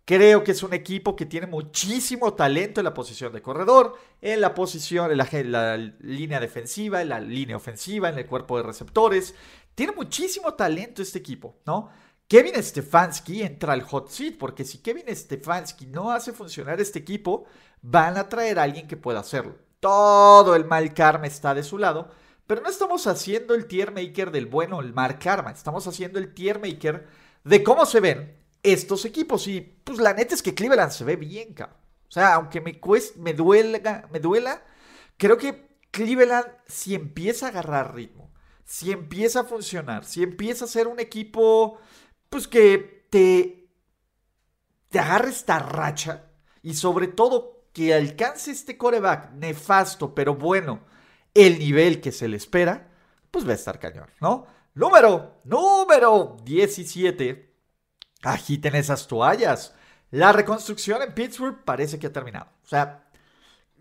Creo 0.07 0.41
que 0.41 0.53
es 0.53 0.63
un 0.63 0.73
equipo 0.73 1.17
que 1.17 1.25
tiene 1.25 1.47
muchísimo 1.47 2.33
talento 2.33 2.79
en 2.79 2.85
la 2.85 2.93
posición 2.93 3.33
de 3.33 3.41
corredor, 3.41 3.97
en 4.21 4.39
la 4.39 4.53
posición, 4.53 5.11
en 5.11 5.51
la, 5.51 5.75
línea 5.99 6.39
defensiva, 6.39 7.01
en 7.01 7.09
la 7.09 7.19
línea 7.19 7.57
ofensiva, 7.57 8.07
en 8.07 8.17
el 8.17 8.25
cuerpo 8.25 8.55
de 8.55 8.63
receptores. 8.63 9.35
Tiene 9.77 9.93
muchísimo 9.93 10.55
talento 10.55 11.01
este 11.03 11.19
equipo, 11.19 11.59
¿no? 11.65 11.89
Kevin 12.27 12.61
Stefanski 12.61 13.43
entra 13.43 13.73
al 13.73 13.83
hot 13.83 14.09
seat, 14.09 14.37
porque 14.37 14.65
si 14.65 14.79
Kevin 14.79 15.15
Stefanski 15.15 15.85
no 15.85 16.11
hace 16.11 16.33
funcionar 16.33 16.81
este 16.81 16.99
equipo, 16.99 17.45
van 17.81 18.17
a 18.17 18.27
traer 18.27 18.57
a 18.59 18.63
alguien 18.63 18.87
que 18.87 18.97
pueda 18.97 19.19
hacerlo 19.19 19.67
todo 19.79 20.55
el 20.55 20.65
mal 20.65 20.93
karma 20.93 21.27
está 21.27 21.53
de 21.53 21.63
su 21.63 21.77
lado, 21.77 22.09
pero 22.45 22.61
no 22.61 22.69
estamos 22.69 23.07
haciendo 23.07 23.53
el 23.53 23.67
tier 23.67 23.91
maker 23.91 24.31
del 24.31 24.45
bueno, 24.45 24.79
el 24.79 24.93
mal 24.93 25.19
karma, 25.19 25.51
estamos 25.51 25.85
haciendo 25.87 26.19
el 26.19 26.33
tier 26.33 26.59
maker 26.59 27.07
de 27.43 27.63
cómo 27.63 27.85
se 27.85 27.99
ven 27.99 28.37
estos 28.63 29.05
equipos. 29.05 29.47
Y 29.47 29.61
pues 29.61 29.99
la 29.99 30.13
neta 30.13 30.33
es 30.33 30.41
que 30.41 30.55
Cleveland 30.55 30.91
se 30.91 31.03
ve 31.03 31.15
bien, 31.15 31.53
cabrón. 31.53 31.77
O 32.07 32.11
sea, 32.11 32.35
aunque 32.35 32.61
me, 32.61 32.79
cueste, 32.79 33.19
me, 33.19 33.33
duela, 33.33 34.07
me 34.11 34.19
duela, 34.19 34.63
creo 35.17 35.37
que 35.37 35.77
Cleveland 35.91 36.47
si 36.65 36.95
empieza 36.95 37.47
a 37.47 37.49
agarrar 37.49 37.93
ritmo, 37.93 38.31
si 38.67 38.91
empieza 38.91 39.39
a 39.39 39.43
funcionar, 39.45 40.03
si 40.03 40.21
empieza 40.21 40.65
a 40.65 40.67
ser 40.67 40.87
un 40.87 40.99
equipo, 40.99 41.79
pues 42.29 42.49
que 42.49 43.07
te, 43.09 43.69
te 44.89 44.99
agarre 44.99 45.29
esta 45.29 45.57
racha 45.57 46.25
y 46.61 46.73
sobre 46.73 47.07
todo 47.07 47.69
que 47.71 47.93
alcance 47.93 48.51
este 48.51 48.77
coreback 48.77 49.31
nefasto, 49.31 50.13
pero 50.13 50.35
bueno, 50.35 50.81
el 51.33 51.59
nivel 51.59 52.01
que 52.01 52.11
se 52.11 52.27
le 52.27 52.35
espera, 52.35 52.91
pues 53.31 53.47
va 53.47 53.53
a 53.53 53.55
estar 53.55 53.79
cañón, 53.79 54.09
¿no? 54.19 54.45
Número, 54.73 55.39
número 55.45 56.35
17. 56.43 57.55
Agiten 58.23 58.75
esas 58.75 59.07
toallas. 59.07 59.73
La 60.11 60.33
reconstrucción 60.33 61.01
en 61.01 61.13
Pittsburgh 61.13 61.63
parece 61.63 61.97
que 61.99 62.07
ha 62.07 62.13
terminado. 62.13 62.47
O 62.65 62.67
sea, 62.67 63.07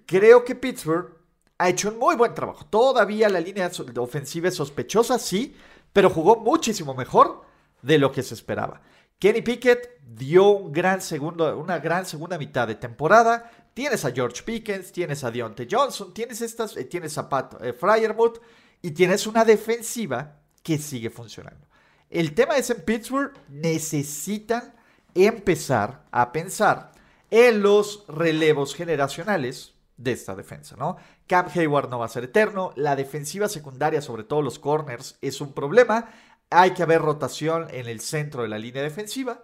creo 0.06 0.44
que 0.44 0.54
Pittsburgh 0.54 1.15
ha 1.58 1.68
hecho 1.68 1.88
un 1.88 1.98
muy 1.98 2.16
buen 2.16 2.34
trabajo. 2.34 2.66
Todavía 2.66 3.28
la 3.28 3.40
línea 3.40 3.70
ofensiva 3.98 4.48
es 4.48 4.54
sospechosa, 4.54 5.18
sí, 5.18 5.56
pero 5.92 6.10
jugó 6.10 6.36
muchísimo 6.36 6.94
mejor 6.94 7.42
de 7.82 7.98
lo 7.98 8.12
que 8.12 8.22
se 8.22 8.34
esperaba. 8.34 8.80
Kenny 9.18 9.40
Pickett 9.40 9.98
dio 10.02 10.50
un 10.50 10.72
gran 10.72 11.00
segundo, 11.00 11.56
una 11.58 11.78
gran 11.78 12.04
segunda 12.04 12.36
mitad 12.36 12.68
de 12.68 12.74
temporada. 12.74 13.50
Tienes 13.72 14.04
a 14.04 14.12
George 14.12 14.42
Pickens, 14.42 14.92
tienes 14.92 15.24
a 15.24 15.30
Deontay 15.30 15.66
Johnson, 15.70 16.12
tienes, 16.12 16.42
estas, 16.42 16.76
eh, 16.76 16.84
tienes 16.84 17.16
a 17.16 17.28
Pat 17.28 17.54
eh, 17.62 17.72
Fryermuth 17.72 18.38
y 18.82 18.90
tienes 18.90 19.26
una 19.26 19.44
defensiva 19.44 20.40
que 20.62 20.78
sigue 20.78 21.10
funcionando. 21.10 21.66
El 22.10 22.34
tema 22.34 22.56
es 22.56 22.70
en 22.70 22.82
Pittsburgh 22.82 23.32
necesitan 23.48 24.74
empezar 25.14 26.04
a 26.10 26.30
pensar 26.30 26.92
en 27.30 27.62
los 27.62 28.04
relevos 28.06 28.74
generacionales 28.74 29.74
de 29.96 30.12
esta 30.12 30.34
defensa, 30.34 30.76
¿no? 30.76 30.96
Cam 31.26 31.46
Hayward 31.54 31.90
no 31.90 31.98
va 31.98 32.06
a 32.06 32.10
ser 32.10 32.24
eterno, 32.24 32.72
la 32.76 32.96
defensiva 32.96 33.48
secundaria, 33.48 34.00
sobre 34.00 34.24
todo 34.24 34.42
los 34.42 34.58
corners, 34.58 35.18
es 35.20 35.40
un 35.40 35.52
problema, 35.52 36.10
hay 36.50 36.72
que 36.72 36.82
haber 36.82 37.02
rotación 37.02 37.66
en 37.70 37.86
el 37.86 38.00
centro 38.00 38.42
de 38.42 38.48
la 38.48 38.58
línea 38.58 38.82
defensiva, 38.82 39.42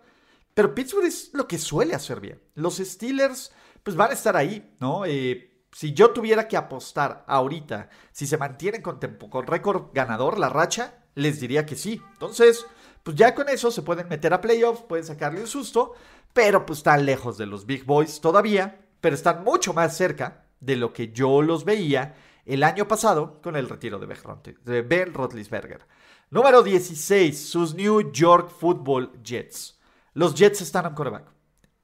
pero 0.54 0.74
Pittsburgh 0.74 1.06
es 1.06 1.30
lo 1.32 1.48
que 1.48 1.58
suele 1.58 1.94
hacer 1.94 2.20
bien. 2.20 2.40
Los 2.54 2.76
Steelers, 2.76 3.52
pues 3.82 3.96
van 3.96 4.10
a 4.10 4.14
estar 4.14 4.36
ahí, 4.36 4.76
¿no? 4.80 5.04
Eh, 5.06 5.64
si 5.72 5.94
yo 5.94 6.10
tuviera 6.10 6.46
que 6.46 6.56
apostar 6.56 7.24
ahorita, 7.26 7.88
si 8.12 8.26
se 8.26 8.36
mantienen 8.36 8.82
con, 8.82 8.98
con 8.98 9.46
récord 9.46 9.86
ganador 9.94 10.38
la 10.38 10.50
racha, 10.50 11.02
les 11.14 11.40
diría 11.40 11.64
que 11.64 11.76
sí. 11.76 12.00
Entonces, 12.12 12.66
pues 13.02 13.16
ya 13.16 13.34
con 13.34 13.48
eso 13.48 13.70
se 13.70 13.82
pueden 13.82 14.08
meter 14.08 14.34
a 14.34 14.40
playoffs, 14.40 14.82
pueden 14.82 15.06
sacarle 15.06 15.40
un 15.40 15.46
susto, 15.46 15.94
pero 16.32 16.66
pues 16.66 16.80
están 16.80 17.06
lejos 17.06 17.38
de 17.38 17.46
los 17.46 17.66
Big 17.66 17.84
Boys 17.84 18.20
todavía, 18.20 18.86
pero 19.00 19.14
están 19.14 19.42
mucho 19.42 19.72
más 19.72 19.96
cerca 19.96 20.44
de 20.62 20.76
lo 20.76 20.92
que 20.92 21.12
yo 21.12 21.42
los 21.42 21.64
veía 21.64 22.14
el 22.46 22.62
año 22.62 22.88
pasado 22.88 23.40
con 23.42 23.56
el 23.56 23.68
retiro 23.68 23.98
de 23.98 24.82
Ben 24.82 25.12
Roethlisberger. 25.12 25.86
Número 26.30 26.62
16, 26.62 27.48
sus 27.48 27.74
New 27.74 28.10
York 28.12 28.50
Football 28.50 29.12
Jets. 29.22 29.78
Los 30.14 30.34
Jets 30.34 30.62
están 30.62 30.86
a 30.86 30.88
un 30.88 30.94
coreback. 30.94 31.26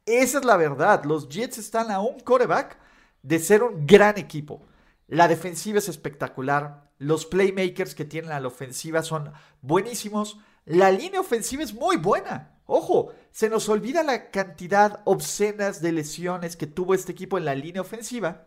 Esa 0.07 0.39
es 0.39 0.45
la 0.45 0.57
verdad, 0.57 1.05
los 1.05 1.29
Jets 1.29 1.59
están 1.59 1.91
a 1.91 2.01
un 2.01 2.21
coreback 2.21 2.79
de 3.23 3.39
ser 3.41 3.63
un 3.63 3.87
gran 3.87 4.17
equipo. 4.17 4.63
La 5.07 5.29
defensiva 5.29 5.79
es 5.79 5.89
espectacular, 5.89 6.91
los 6.99 7.27
playmakers 7.27 7.95
que 7.95 8.05
tienen 8.05 8.33
a 8.33 8.41
la 8.41 8.49
ofensiva 8.49 9.03
son 9.03 9.33
buenísimos, 9.61 10.39
la 10.65 10.91
línea 10.91 11.21
ofensiva 11.21 11.63
es 11.63 11.75
muy 11.75 11.97
buena. 11.97 12.59
Ojo, 12.67 13.13
se 13.33 13.49
nos 13.49 13.69
olvida 13.69 14.03
la 14.03 14.31
cantidad 14.31 15.01
obscenas 15.05 15.81
de 15.81 15.93
lesiones 15.93 16.57
que 16.57 16.67
tuvo 16.67 16.95
este 16.95 17.13
equipo 17.13 17.39
en 17.39 17.45
la 17.45 17.55
línea 17.55 17.83
ofensiva 17.83 18.47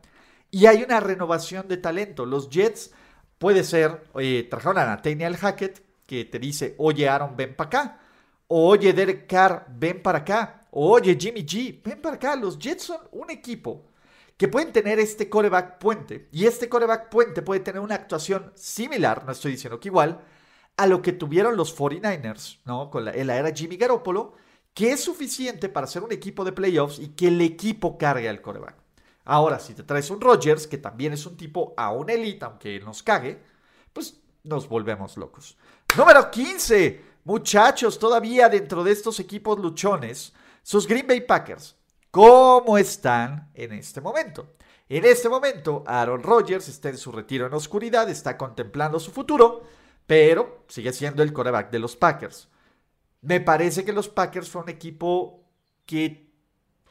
y 0.52 0.66
hay 0.66 0.84
una 0.84 1.00
renovación 1.00 1.68
de 1.68 1.78
talento. 1.78 2.26
Los 2.26 2.50
Jets 2.50 2.92
puede 3.38 3.64
ser, 3.64 4.04
oye, 4.14 4.44
trajeron 4.44 4.78
a 4.78 4.86
Nathaniel 4.86 5.38
Hackett 5.38 5.82
que 6.06 6.26
te 6.26 6.40
dice, 6.40 6.76
oye 6.78 7.08
Aaron, 7.08 7.36
ven 7.38 7.56
para 7.56 7.68
acá. 7.68 8.00
O, 8.48 8.68
oye 8.68 8.92
Derek 8.92 9.28
Carr, 9.28 9.66
ven 9.70 10.02
para 10.02 10.20
acá. 10.20 10.68
Oye 10.72 11.18
Jimmy 11.20 11.46
G, 11.46 11.82
ven 11.82 12.02
para 12.02 12.18
acá. 12.18 12.36
Los 12.36 12.60
Jets 12.60 12.84
son 12.84 13.00
un 13.12 13.30
equipo 13.30 13.92
que 14.38 14.48
pueden 14.48 14.74
tener 14.74 15.00
este 15.00 15.30
coreback 15.30 15.78
puente. 15.78 16.28
Y 16.32 16.46
este 16.46 16.68
coreback 16.68 17.10
puente 17.10 17.42
puede 17.42 17.62
tener 17.62 17.82
una 17.82 17.96
actuación 17.96 18.52
similar, 18.56 19.24
no 19.26 19.32
estoy 19.32 19.52
diciendo 19.52 19.80
que 19.80 19.90
igual, 19.90 20.20
a 20.78 20.88
lo 20.88 21.02
que 21.02 21.14
tuvieron 21.14 21.56
los 21.56 21.78
49ers, 21.78 22.60
¿no? 22.66 22.90
Con 22.90 23.06
la, 23.06 23.12
en 23.12 23.28
la 23.28 23.38
era 23.38 23.54
Jimmy 23.54 23.78
Garoppolo, 23.78 24.34
que 24.74 24.92
es 24.92 25.04
suficiente 25.04 25.70
para 25.70 25.88
ser 25.88 26.04
un 26.04 26.12
equipo 26.12 26.44
de 26.44 26.54
playoffs 26.54 27.00
y 27.00 27.10
que 27.10 27.28
el 27.28 27.40
equipo 27.42 27.98
cargue 27.98 28.28
al 28.28 28.42
coreback. 28.42 28.81
Ahora, 29.26 29.60
si 29.60 29.74
te 29.74 29.84
traes 29.84 30.10
un 30.10 30.22
Rodgers, 30.22 30.68
que 30.68 30.78
también 30.78 31.14
es 31.14 31.26
un 31.26 31.38
tipo 31.38 31.74
a 31.78 31.92
un 31.92 32.10
elite, 32.10 32.46
aunque 32.46 32.80
nos 32.80 33.04
cague, 33.04 33.42
pues 33.94 34.20
nos 34.44 34.68
volvemos 34.68 35.18
locos. 35.18 35.58
Número 35.98 36.30
15. 36.30 37.12
Muchachos, 37.24 38.00
todavía 38.00 38.50
dentro 38.50 38.84
de 38.84 38.92
estos 38.92 39.20
equipos 39.20 39.60
luchones, 39.60 40.34
sus 40.64 40.88
Green 40.88 41.06
Bay 41.06 41.22
Packers. 41.22 41.76
¿Cómo 42.10 42.78
están 42.78 43.52
en 43.54 43.74
este 43.74 44.02
momento? 44.02 44.56
En 44.90 45.06
este 45.06 45.30
momento, 45.30 45.84
Aaron 45.86 46.24
Rodgers 46.24 46.68
está 46.68 46.90
en 46.90 46.98
su 46.98 47.12
retiro 47.12 47.46
en 47.46 47.54
oscuridad, 47.54 48.10
está 48.10 48.38
contemplando 48.38 49.00
su 49.00 49.12
futuro 49.12 49.64
pero 50.12 50.66
sigue 50.68 50.92
siendo 50.92 51.24
el 51.24 51.32
coreback 51.32 51.72
de 51.72 51.80
los 51.80 51.96
Packers. 51.96 52.50
Me 53.22 53.40
parece 53.40 53.86
que 53.86 53.94
los 53.94 54.10
Packers 54.10 54.50
fue 54.50 54.64
un 54.64 54.68
equipo 54.68 55.46
que 55.86 56.31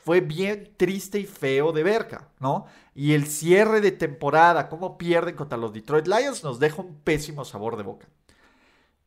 fue 0.04 0.20
bien 0.20 0.74
triste 0.76 1.18
y 1.18 1.24
feo 1.24 1.72
de 1.72 1.82
verca, 1.82 2.28
¿no? 2.38 2.66
Y 2.94 3.14
el 3.14 3.26
cierre 3.26 3.80
de 3.80 3.92
temporada, 3.92 4.68
cómo 4.68 4.98
pierden 4.98 5.36
contra 5.36 5.58
los 5.58 5.72
Detroit 5.72 6.06
Lions, 6.06 6.42
nos 6.44 6.58
deja 6.58 6.82
un 6.82 7.00
pésimo 7.00 7.44
sabor 7.44 7.76
de 7.76 7.82
boca. 7.82 8.08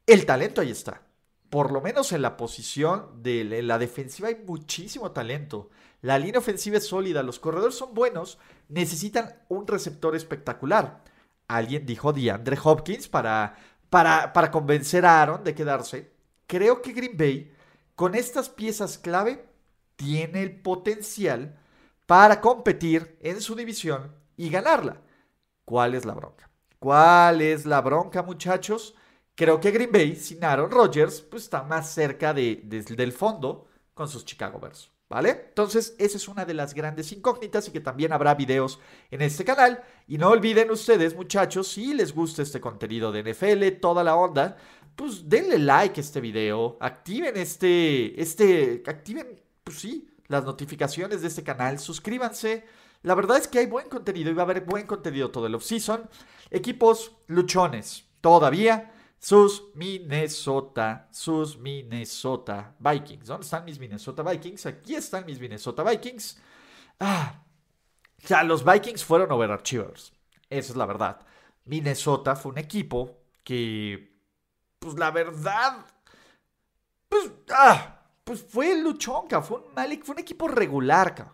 El 0.05 0.25
talento 0.25 0.61
ahí 0.61 0.71
está. 0.71 1.01
Por 1.49 1.71
lo 1.71 1.81
menos 1.81 2.11
en 2.11 2.21
la 2.21 2.35
posición 2.35 3.21
de 3.21 3.61
la 3.61 3.77
defensiva 3.77 4.29
hay 4.29 4.43
muchísimo 4.45 5.11
talento. 5.11 5.69
La 6.01 6.17
línea 6.17 6.39
ofensiva 6.39 6.77
es 6.77 6.87
sólida, 6.87 7.23
los 7.23 7.39
corredores 7.39 7.75
son 7.75 7.93
buenos, 7.93 8.39
necesitan 8.69 9.35
un 9.49 9.67
receptor 9.67 10.15
espectacular. 10.15 11.03
Alguien 11.47 11.85
dijo 11.85 12.11
DeAndre 12.11 12.57
Hopkins 12.63 13.07
para 13.07 13.55
para, 13.93 14.49
convencer 14.49 15.05
a 15.05 15.21
Aaron 15.21 15.43
de 15.43 15.53
quedarse, 15.53 16.11
creo 16.47 16.81
que 16.81 16.93
Green 16.93 17.15
Bay, 17.15 17.51
con 17.93 18.15
estas 18.15 18.49
piezas 18.49 18.97
clave, 18.97 19.45
tiene 19.95 20.43
el 20.43 20.61
potencial 20.61 21.57
para 22.05 22.41
competir 22.41 23.17
en 23.21 23.41
su 23.41 23.55
división 23.55 24.13
y 24.35 24.49
ganarla. 24.49 25.01
¿Cuál 25.65 25.95
es 25.95 26.05
la 26.05 26.13
bronca? 26.13 26.49
¿Cuál 26.79 27.41
es 27.41 27.65
la 27.65 27.81
bronca, 27.81 28.23
muchachos? 28.23 28.95
Creo 29.35 29.59
que 29.59 29.71
Green 29.71 29.91
Bay, 29.91 30.15
sin 30.15 30.43
Aaron 30.43 30.69
Rodgers, 30.69 31.21
pues 31.21 31.43
está 31.43 31.63
más 31.63 31.91
cerca 31.91 32.33
de, 32.33 32.61
del 32.63 33.11
fondo 33.13 33.67
con 33.93 34.07
sus 34.07 34.25
Chicago 34.25 34.59
Bears. 34.59 34.91
¿Vale? 35.09 35.45
Entonces, 35.49 35.95
esa 35.99 36.17
es 36.17 36.27
una 36.27 36.43
de 36.43 36.55
las 36.55 36.73
grandes 36.73 37.11
incógnitas 37.11 37.67
y 37.67 37.71
que 37.71 37.79
también 37.79 38.13
habrá 38.13 38.33
videos 38.33 38.79
en 39.11 39.21
este 39.21 39.45
canal. 39.45 39.83
Y 40.07 40.17
no 40.17 40.29
olviden 40.29 40.71
ustedes, 40.71 41.15
muchachos, 41.15 41.67
si 41.67 41.93
les 41.93 42.15
gusta 42.15 42.41
este 42.41 42.59
contenido 42.59 43.11
de 43.11 43.21
NFL, 43.21 43.79
toda 43.79 44.03
la 44.03 44.15
onda, 44.15 44.57
pues 44.95 45.29
denle 45.29 45.59
like 45.59 45.99
a 45.99 46.03
este 46.03 46.19
video, 46.19 46.77
activen 46.79 47.37
este, 47.37 48.19
este, 48.19 48.81
activen, 48.87 49.39
pues 49.63 49.79
sí, 49.79 50.09
las 50.27 50.43
notificaciones 50.43 51.21
de 51.21 51.27
este 51.27 51.43
canal, 51.43 51.79
suscríbanse. 51.79 52.65
La 53.01 53.15
verdad 53.15 53.37
es 53.37 53.47
que 53.47 53.59
hay 53.59 53.65
buen 53.65 53.89
contenido 53.89 54.31
y 54.31 54.33
va 54.33 54.43
a 54.43 54.45
haber 54.45 54.61
buen 54.61 54.87
contenido 54.87 55.31
todo 55.31 55.47
el 55.47 55.55
off-season. 55.55 56.09
Equipos 56.49 57.11
luchones, 57.27 58.05
todavía 58.21 58.93
sus 59.23 59.73
Minnesota, 59.75 61.07
sus 61.11 61.57
Minnesota 61.57 62.75
Vikings. 62.77 63.25
¿Dónde 63.25 63.45
están 63.45 63.63
mis 63.63 63.79
Minnesota 63.79 64.21
Vikings? 64.21 64.65
Aquí 64.65 64.95
están 64.95 65.25
mis 65.25 65.39
Minnesota 65.39 65.81
Vikings. 65.81 66.41
Ah, 66.99 67.41
o 68.21 68.27
sea, 68.27 68.43
los 68.43 68.65
Vikings 68.65 69.05
fueron 69.05 69.31
overachievers. 69.31 70.11
Esa 70.49 70.71
es 70.73 70.75
la 70.75 70.85
verdad. 70.85 71.25
Minnesota 71.63 72.35
fue 72.35 72.51
un 72.51 72.57
equipo 72.57 73.17
que, 73.45 74.19
pues 74.79 74.95
la 74.95 75.11
verdad, 75.11 75.85
pues, 77.07 77.31
ah, 77.51 78.02
pues 78.23 78.41
fue 78.43 78.75
luchonca, 78.81 79.41
fue 79.41 79.57
un, 79.57 80.03
fue 80.03 80.15
un 80.15 80.19
equipo 80.19 80.47
regular, 80.47 81.33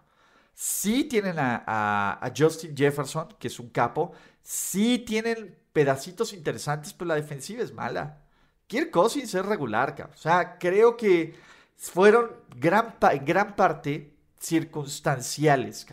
Sí 0.53 1.05
tienen 1.05 1.39
a, 1.39 2.19
a 2.21 2.33
Justin 2.35 2.75
Jefferson, 2.75 3.29
que 3.39 3.47
es 3.47 3.59
un 3.59 3.69
capo. 3.69 4.11
Sí 4.41 4.99
tienen 4.99 5.57
pedacitos 5.71 6.33
interesantes, 6.33 6.93
pero 6.93 7.07
la 7.07 7.15
defensiva 7.15 7.63
es 7.63 7.73
mala. 7.73 8.23
Kirk 8.69 8.91
Cousins 8.91 9.33
es 9.33 9.45
regular, 9.45 9.95
O 10.13 10.17
sea, 10.17 10.59
creo 10.59 10.95
que 10.95 11.35
fueron 11.75 12.31
gran, 12.55 12.95
gran 13.25 13.55
parte 13.55 14.15
circunstanciales, 14.39 15.87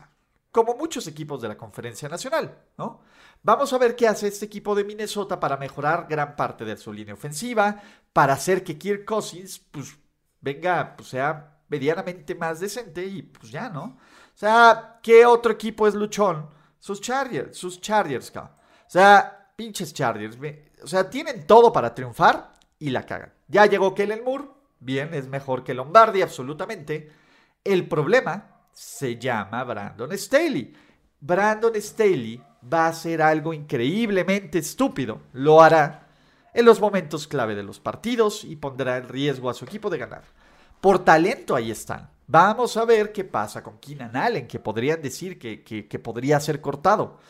Como 0.52 0.74
muchos 0.74 1.06
equipos 1.06 1.40
de 1.40 1.48
la 1.48 1.56
Conferencia 1.56 2.08
Nacional, 2.08 2.58
¿no? 2.76 3.00
Vamos 3.42 3.72
a 3.72 3.78
ver 3.78 3.96
qué 3.96 4.08
hace 4.08 4.28
este 4.28 4.44
equipo 4.46 4.74
de 4.74 4.84
Minnesota 4.84 5.40
para 5.40 5.56
mejorar 5.56 6.06
gran 6.08 6.36
parte 6.36 6.64
de 6.64 6.76
su 6.76 6.92
línea 6.92 7.14
ofensiva, 7.14 7.80
para 8.12 8.34
hacer 8.34 8.62
que 8.62 8.76
Kirk 8.76 9.04
Cousins, 9.04 9.58
pues, 9.58 9.96
venga, 10.40 10.96
pues 10.96 11.10
sea 11.10 11.58
medianamente 11.68 12.34
más 12.34 12.60
decente 12.60 13.04
y 13.04 13.22
pues 13.22 13.50
ya, 13.50 13.68
¿no? 13.68 13.84
O 13.84 14.38
sea, 14.38 14.98
¿qué 15.02 15.26
otro 15.26 15.52
equipo 15.52 15.86
es 15.86 15.94
luchón? 15.94 16.48
Sus 16.78 17.00
Chargers, 17.00 17.56
sus 17.56 17.80
Chargers, 17.80 18.32
O 18.36 18.50
sea, 18.86 19.52
pinches 19.56 19.92
Chargers. 19.92 20.38
O 20.82 20.86
sea, 20.86 21.08
tienen 21.08 21.46
todo 21.46 21.72
para 21.72 21.94
triunfar 21.94 22.52
y 22.78 22.90
la 22.90 23.04
cagan. 23.04 23.32
Ya 23.48 23.66
llegó 23.66 23.94
Kellen 23.94 24.24
Moore. 24.24 24.44
Bien, 24.78 25.14
es 25.14 25.26
mejor 25.26 25.64
que 25.64 25.74
Lombardi, 25.74 26.22
absolutamente. 26.22 27.10
El 27.64 27.88
problema 27.88 28.68
se 28.72 29.18
llama 29.18 29.64
Brandon 29.64 30.12
Staley. 30.16 30.76
Brandon 31.18 31.74
Staley 31.80 32.42
va 32.72 32.86
a 32.86 32.90
hacer 32.90 33.22
algo 33.22 33.54
increíblemente 33.54 34.58
estúpido. 34.58 35.22
Lo 35.32 35.62
hará 35.62 36.05
en 36.56 36.64
los 36.64 36.80
momentos 36.80 37.28
clave 37.28 37.54
de 37.54 37.62
los 37.62 37.80
partidos 37.80 38.42
y 38.42 38.56
pondrá 38.56 38.96
en 38.96 39.08
riesgo 39.08 39.50
a 39.50 39.54
su 39.54 39.64
equipo 39.64 39.90
de 39.90 39.98
ganar. 39.98 40.24
Por 40.80 41.04
talento 41.04 41.54
ahí 41.54 41.70
están. 41.70 42.10
Vamos 42.26 42.76
a 42.76 42.84
ver 42.84 43.12
qué 43.12 43.24
pasa 43.24 43.62
con 43.62 43.78
Keenan 43.78 44.16
Allen, 44.16 44.48
que 44.48 44.58
podrían 44.58 45.00
decir 45.00 45.38
que, 45.38 45.62
que 45.62 45.98
podría 45.98 46.40
ser 46.40 46.60
cortado. 46.60 47.20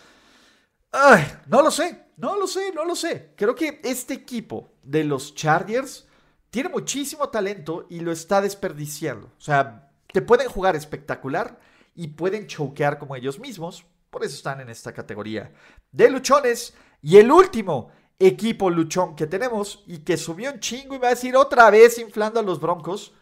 No 1.47 1.63
lo 1.63 1.71
sé, 1.71 2.07
no 2.17 2.37
lo 2.37 2.47
sé, 2.47 2.73
no 2.73 2.85
lo 2.85 2.97
sé. 2.97 3.33
Creo 3.37 3.55
que 3.55 3.81
este 3.85 4.15
equipo 4.15 4.73
de 4.83 5.05
los 5.05 5.35
Chargers 5.35 6.09
tiene 6.51 6.69
muchísimo 6.69 7.29
talento 7.29 7.87
y 7.91 8.01
lo 8.01 8.13
está 8.13 8.41
desperdiciando. 8.41 9.27
O 9.27 9.41
sea, 9.41 9.91
te 10.13 10.23
pueden 10.23 10.49
jugar 10.49 10.75
espectacular 10.75 11.61
y 11.95 12.09
pueden 12.09 12.47
choquear 12.47 12.99
como 12.99 13.15
ellos 13.17 13.39
mismos. 13.39 13.85
Por 14.11 14.25
eso 14.25 14.37
están 14.37 14.61
en 14.61 14.71
esta 14.71 14.95
categoría 14.95 15.53
de 15.93 16.11
luchones. 16.11 16.75
Y 17.03 17.19
el 17.19 17.31
último, 17.31 17.91
equipo 18.19 18.71
luchón 18.71 19.15
que 19.15 19.27
tenemos 19.27 19.83
y 19.87 19.99
que 19.99 20.17
subió 20.17 20.53
un 20.53 20.61
chingo 20.61 20.95
y 20.95 20.99
va 20.99 21.09
a 21.09 21.15
decir 21.15 21.37
otra 21.37 21.71
vez 21.71 21.99
inflando 21.99 22.41
a 22.41 22.43
los 22.43 22.61
Broncos. 22.61 23.13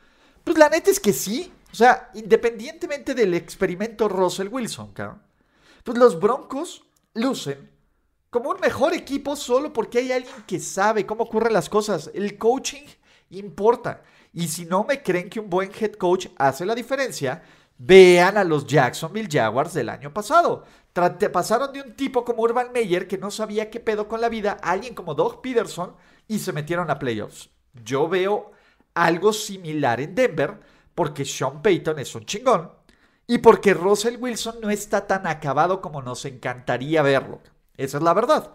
Pues 0.43 0.59
la 0.59 0.69
neta 0.69 0.91
es 0.91 1.01
que 1.01 1.13
sí. 1.13 1.53
O 1.73 1.75
sea, 1.75 2.11
independientemente 2.15 3.15
del 3.15 3.35
experimento 3.35 4.09
Russell 4.09 4.49
Wilson, 4.49 4.93
cabrón, 4.93 5.23
pues 5.83 5.99
los 5.99 6.21
Broncos 6.21 6.85
lucen 7.15 7.71
como 8.31 8.51
un 8.51 8.61
mejor 8.61 8.95
equipo 8.95 9.37
solo 9.37 9.73
porque 9.73 9.99
hay 9.99 10.13
alguien 10.13 10.45
que 10.47 10.61
sabe 10.61 11.07
cómo 11.07 11.25
ocurren 11.25 11.53
las 11.53 11.69
cosas. 11.69 12.11
El 12.15 12.39
coaching 12.39 12.85
importa. 13.31 14.03
Y 14.33 14.49
si 14.49 14.65
no 14.65 14.85
me 14.85 15.03
creen 15.03 15.31
que 15.31 15.41
un 15.41 15.51
buen 15.51 15.71
head 15.79 15.93
coach 15.93 16.27
hace 16.37 16.67
la 16.67 16.75
diferencia, 16.75 17.43
vean 17.79 18.37
a 18.37 18.45
los 18.45 18.67
Jacksonville 18.67 19.29
Jaguars 19.31 19.75
del 19.75 19.89
año 19.89 20.13
pasado. 20.13 20.65
Pasaron 20.95 21.73
de 21.73 21.83
un 21.83 21.95
tipo 21.95 22.25
como 22.25 22.43
Urban 22.43 22.73
Meyer 22.73 23.09
que 23.09 23.19
no 23.19 23.31
sabía 23.31 23.71
qué 23.71 23.81
pedo 23.81 24.07
con 24.09 24.21
la 24.21 24.29
vida, 24.29 24.59
a 24.63 24.71
alguien 24.71 24.95
como 24.95 25.15
Doug 25.15 25.43
Peterson 25.43 25.95
y 26.29 26.39
se 26.39 26.53
metieron 26.53 26.91
a 26.91 26.99
playoffs. 26.99 27.51
Yo 27.85 28.09
veo 28.09 28.53
algo 28.95 29.33
similar 29.33 30.01
en 30.01 30.15
Denver 30.15 30.61
porque 30.95 31.25
Sean 31.25 31.63
Payton 31.63 31.99
es 31.99 32.15
un 32.15 32.25
chingón 32.25 32.71
y 33.27 33.39
porque 33.39 33.75
Russell 33.75 34.19
Wilson 34.21 34.61
no 34.61 34.71
está 34.71 35.07
tan 35.07 35.27
acabado 35.27 35.81
como 35.81 36.01
nos 36.01 36.25
encantaría 36.25 37.03
verlo. 37.03 37.41
Esa 37.77 37.99
es 37.99 38.03
la 38.05 38.15
verdad. 38.15 38.53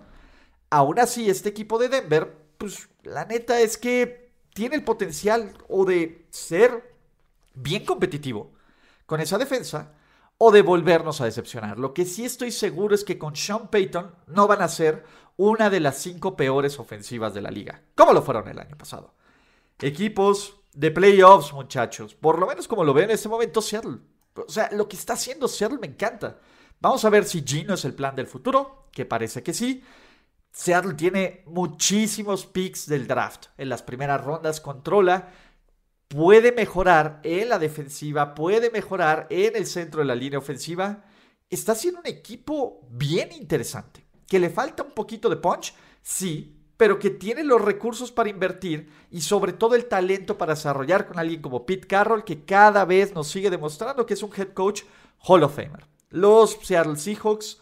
Aún 0.69 0.99
así, 0.99 1.29
este 1.29 1.49
equipo 1.49 1.77
de 1.77 1.89
Denver, 1.89 2.37
pues 2.57 2.87
la 3.03 3.25
neta 3.25 3.59
es 3.59 3.77
que 3.77 4.31
tiene 4.53 4.75
el 4.75 4.83
potencial 4.83 5.53
o 5.67 5.85
de 5.85 6.27
ser 6.29 6.95
bien 7.53 7.85
competitivo 7.85 8.53
con 9.05 9.19
esa 9.19 9.37
defensa 9.37 9.93
o 10.39 10.51
de 10.51 10.61
volvernos 10.61 11.21
a 11.21 11.25
decepcionar. 11.25 11.77
Lo 11.77 11.93
que 11.93 12.05
sí 12.05 12.25
estoy 12.25 12.51
seguro 12.51 12.95
es 12.95 13.03
que 13.03 13.19
con 13.19 13.35
Sean 13.35 13.67
Payton 13.67 14.15
no 14.27 14.47
van 14.47 14.61
a 14.61 14.69
ser 14.69 15.03
una 15.35 15.69
de 15.69 15.81
las 15.81 15.97
cinco 15.97 16.35
peores 16.35 16.79
ofensivas 16.79 17.33
de 17.33 17.41
la 17.41 17.51
liga, 17.51 17.83
como 17.93 18.13
lo 18.13 18.21
fueron 18.21 18.47
el 18.47 18.57
año 18.57 18.77
pasado. 18.77 19.13
Equipos 19.79 20.61
de 20.73 20.91
playoffs, 20.91 21.53
muchachos. 21.53 22.15
Por 22.15 22.39
lo 22.39 22.47
menos 22.47 22.67
como 22.67 22.83
lo 22.83 22.93
veo 22.93 23.03
en 23.03 23.11
este 23.11 23.29
momento 23.29 23.61
Seattle. 23.61 23.97
O 24.35 24.49
sea, 24.49 24.69
lo 24.71 24.87
que 24.87 24.95
está 24.95 25.13
haciendo 25.13 25.47
Seattle 25.49 25.79
me 25.79 25.87
encanta. 25.87 26.39
Vamos 26.79 27.03
a 27.03 27.09
ver 27.09 27.25
si 27.25 27.43
Gino 27.45 27.73
es 27.73 27.83
el 27.83 27.93
plan 27.93 28.15
del 28.15 28.27
futuro, 28.27 28.87
que 28.93 29.05
parece 29.05 29.43
que 29.43 29.53
sí. 29.53 29.83
Seattle 30.51 30.93
tiene 30.93 31.43
muchísimos 31.47 32.45
picks 32.45 32.87
del 32.87 33.07
draft. 33.07 33.47
En 33.57 33.67
las 33.67 33.83
primeras 33.83 34.23
rondas 34.23 34.61
controla 34.61 35.33
puede 36.09 36.51
mejorar 36.51 37.21
en 37.23 37.49
la 37.49 37.59
defensiva, 37.59 38.35
puede 38.35 38.69
mejorar 38.71 39.27
en 39.29 39.55
el 39.55 39.65
centro 39.65 40.01
de 40.01 40.07
la 40.07 40.15
línea 40.15 40.39
ofensiva. 40.39 41.05
Está 41.49 41.75
siendo 41.75 42.01
un 42.01 42.07
equipo 42.07 42.81
bien 42.89 43.31
interesante. 43.31 44.05
¿Que 44.27 44.39
le 44.39 44.49
falta 44.49 44.83
un 44.83 44.91
poquito 44.91 45.29
de 45.29 45.37
punch? 45.37 45.73
Sí, 46.01 46.59
pero 46.77 46.97
que 46.97 47.11
tiene 47.11 47.43
los 47.43 47.61
recursos 47.61 48.11
para 48.11 48.29
invertir 48.29 48.91
y 49.11 49.21
sobre 49.21 49.53
todo 49.53 49.75
el 49.75 49.85
talento 49.85 50.37
para 50.37 50.55
desarrollar 50.55 51.07
con 51.07 51.19
alguien 51.19 51.41
como 51.41 51.65
Pete 51.65 51.87
Carroll, 51.87 52.23
que 52.23 52.43
cada 52.43 52.85
vez 52.85 53.13
nos 53.13 53.27
sigue 53.27 53.49
demostrando 53.49 54.05
que 54.05 54.15
es 54.15 54.23
un 54.23 54.31
head 54.35 54.53
coach 54.53 54.83
Hall 55.19 55.43
of 55.43 55.55
Famer. 55.55 55.85
Los 56.09 56.57
Seattle 56.63 56.95
Seahawks 56.95 57.61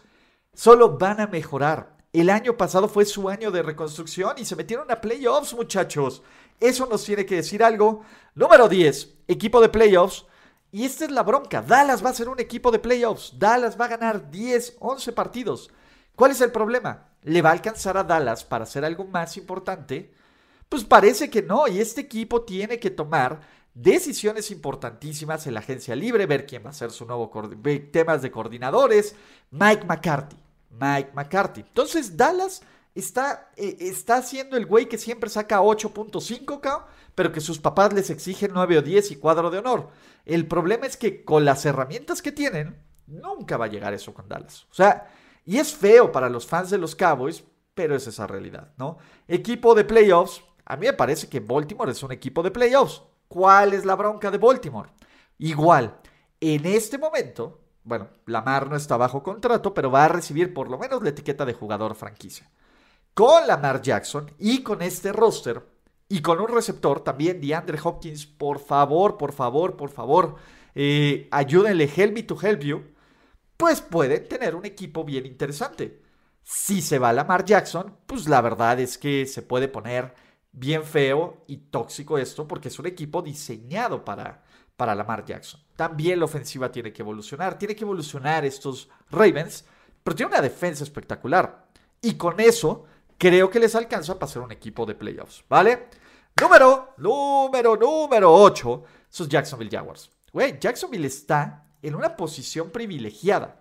solo 0.54 0.96
van 0.96 1.20
a 1.20 1.26
mejorar. 1.26 1.98
El 2.12 2.30
año 2.30 2.56
pasado 2.56 2.88
fue 2.88 3.04
su 3.04 3.28
año 3.28 3.50
de 3.50 3.62
reconstrucción 3.62 4.36
y 4.38 4.46
se 4.46 4.56
metieron 4.56 4.90
a 4.90 5.00
playoffs, 5.00 5.52
muchachos. 5.52 6.22
Eso 6.60 6.86
nos 6.86 7.04
tiene 7.04 7.24
que 7.24 7.36
decir 7.36 7.62
algo. 7.62 8.02
Número 8.34 8.68
10, 8.68 9.16
equipo 9.28 9.60
de 9.60 9.68
playoffs. 9.68 10.26
Y 10.70 10.84
esta 10.84 11.04
es 11.04 11.10
la 11.10 11.22
bronca. 11.22 11.62
Dallas 11.62 12.04
va 12.04 12.10
a 12.10 12.14
ser 12.14 12.28
un 12.28 12.40
equipo 12.40 12.70
de 12.70 12.78
playoffs. 12.78 13.38
Dallas 13.38 13.80
va 13.80 13.86
a 13.86 13.96
ganar 13.96 14.30
10, 14.30 14.76
11 14.80 15.12
partidos. 15.12 15.70
¿Cuál 16.14 16.32
es 16.32 16.40
el 16.40 16.52
problema? 16.52 17.08
¿Le 17.22 17.42
va 17.42 17.50
a 17.50 17.52
alcanzar 17.52 17.96
a 17.96 18.04
Dallas 18.04 18.44
para 18.44 18.64
hacer 18.64 18.84
algo 18.84 19.04
más 19.04 19.36
importante? 19.36 20.12
Pues 20.68 20.84
parece 20.84 21.30
que 21.30 21.42
no. 21.42 21.66
Y 21.68 21.80
este 21.80 22.02
equipo 22.02 22.42
tiene 22.42 22.78
que 22.78 22.90
tomar 22.90 23.40
decisiones 23.72 24.50
importantísimas 24.50 25.46
en 25.46 25.54
la 25.54 25.60
agencia 25.60 25.94
libre, 25.94 26.26
ver 26.26 26.46
quién 26.46 26.64
va 26.66 26.70
a 26.70 26.74
ser 26.74 26.90
su 26.90 27.06
nuevo 27.06 27.30
temas 27.92 28.22
de 28.22 28.30
coordinadores. 28.30 29.14
Mike 29.50 29.86
McCarthy. 29.86 30.36
Mike 30.70 31.12
McCarthy. 31.14 31.60
Entonces 31.60 32.16
Dallas 32.16 32.62
está, 32.98 33.50
eh, 33.56 33.76
está 33.80 34.16
haciendo 34.16 34.56
el 34.56 34.66
güey 34.66 34.88
que 34.88 34.98
siempre 34.98 35.30
saca 35.30 35.60
8.5K, 35.60 36.84
pero 37.14 37.32
que 37.32 37.40
sus 37.40 37.58
papás 37.58 37.92
les 37.92 38.10
exigen 38.10 38.50
9 38.54 38.78
o 38.78 38.82
10 38.82 39.12
y 39.12 39.16
cuadro 39.16 39.50
de 39.50 39.58
honor. 39.58 39.88
El 40.24 40.46
problema 40.46 40.86
es 40.86 40.96
que 40.96 41.24
con 41.24 41.44
las 41.44 41.64
herramientas 41.64 42.22
que 42.22 42.32
tienen, 42.32 42.82
nunca 43.06 43.56
va 43.56 43.66
a 43.66 43.68
llegar 43.68 43.94
eso 43.94 44.12
con 44.12 44.28
Dallas. 44.28 44.66
O 44.70 44.74
sea, 44.74 45.08
y 45.44 45.58
es 45.58 45.74
feo 45.74 46.12
para 46.12 46.28
los 46.28 46.46
fans 46.46 46.70
de 46.70 46.78
los 46.78 46.94
Cowboys, 46.94 47.44
pero 47.74 47.94
es 47.94 48.06
esa 48.06 48.26
realidad, 48.26 48.72
¿no? 48.76 48.98
Equipo 49.26 49.74
de 49.74 49.84
playoffs, 49.84 50.42
a 50.64 50.76
mí 50.76 50.86
me 50.86 50.92
parece 50.92 51.28
que 51.28 51.40
Baltimore 51.40 51.92
es 51.92 52.02
un 52.02 52.12
equipo 52.12 52.42
de 52.42 52.50
playoffs. 52.50 53.02
¿Cuál 53.28 53.72
es 53.72 53.84
la 53.84 53.94
bronca 53.94 54.30
de 54.30 54.38
Baltimore? 54.38 54.90
Igual, 55.38 55.98
en 56.40 56.66
este 56.66 56.98
momento, 56.98 57.60
bueno, 57.84 58.08
Lamar 58.26 58.68
no 58.68 58.76
está 58.76 58.96
bajo 58.96 59.22
contrato, 59.22 59.72
pero 59.72 59.90
va 59.90 60.06
a 60.06 60.08
recibir 60.08 60.52
por 60.52 60.68
lo 60.68 60.78
menos 60.78 61.02
la 61.02 61.10
etiqueta 61.10 61.44
de 61.44 61.54
jugador 61.54 61.94
franquicia 61.94 62.50
con 63.18 63.48
Lamar 63.48 63.82
Jackson 63.82 64.30
y 64.38 64.62
con 64.62 64.80
este 64.80 65.10
roster 65.10 65.60
y 66.08 66.22
con 66.22 66.40
un 66.40 66.46
receptor 66.46 67.00
también, 67.00 67.40
DeAndre 67.40 67.76
Hopkins, 67.82 68.26
por 68.26 68.60
favor, 68.60 69.18
por 69.18 69.32
favor, 69.32 69.76
por 69.76 69.90
favor, 69.90 70.36
eh, 70.72 71.26
ayúdenle, 71.32 71.90
help 71.96 72.14
me 72.14 72.22
to 72.22 72.38
help 72.40 72.60
you, 72.60 72.80
pues 73.56 73.80
pueden 73.80 74.28
tener 74.28 74.54
un 74.54 74.64
equipo 74.64 75.02
bien 75.02 75.26
interesante. 75.26 76.00
Si 76.44 76.80
se 76.80 77.00
va 77.00 77.12
Lamar 77.12 77.44
Jackson, 77.44 77.96
pues 78.06 78.28
la 78.28 78.40
verdad 78.40 78.78
es 78.78 78.96
que 78.96 79.26
se 79.26 79.42
puede 79.42 79.66
poner 79.66 80.14
bien 80.52 80.84
feo 80.84 81.42
y 81.48 81.56
tóxico 81.56 82.18
esto 82.18 82.46
porque 82.46 82.68
es 82.68 82.78
un 82.78 82.86
equipo 82.86 83.20
diseñado 83.20 84.04
para, 84.04 84.44
para 84.76 84.94
Lamar 84.94 85.24
Jackson. 85.24 85.60
También 85.74 86.20
la 86.20 86.26
ofensiva 86.26 86.70
tiene 86.70 86.92
que 86.92 87.02
evolucionar, 87.02 87.58
tiene 87.58 87.74
que 87.74 87.82
evolucionar 87.82 88.44
estos 88.44 88.88
Ravens, 89.10 89.64
pero 90.04 90.14
tiene 90.14 90.30
una 90.30 90.40
defensa 90.40 90.84
espectacular. 90.84 91.66
Y 92.00 92.14
con 92.14 92.38
eso 92.38 92.84
creo 93.18 93.50
que 93.50 93.60
les 93.60 93.74
alcanza 93.74 94.18
para 94.18 94.30
ser 94.30 94.42
un 94.42 94.52
equipo 94.52 94.86
de 94.86 94.94
playoffs, 94.94 95.44
¿vale? 95.48 95.88
Número, 96.40 96.94
número, 96.96 97.76
número 97.76 98.32
8, 98.32 98.84
sus 99.10 99.28
Jacksonville 99.28 99.76
Jaguars. 99.76 100.10
Güey, 100.32 100.58
Jacksonville 100.60 101.06
está 101.06 101.66
en 101.82 101.94
una 101.94 102.16
posición 102.16 102.70
privilegiada. 102.70 103.60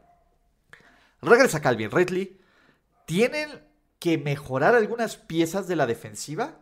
Regresa 1.22 1.62
Calvin 1.62 1.91
Ridley. 1.91 2.39
Tienen 3.06 3.63
que 4.00 4.17
mejorar 4.17 4.76
algunas 4.76 5.17
piezas 5.17 5.67
de 5.67 5.76
la 5.76 5.88
defensiva, 5.88 6.60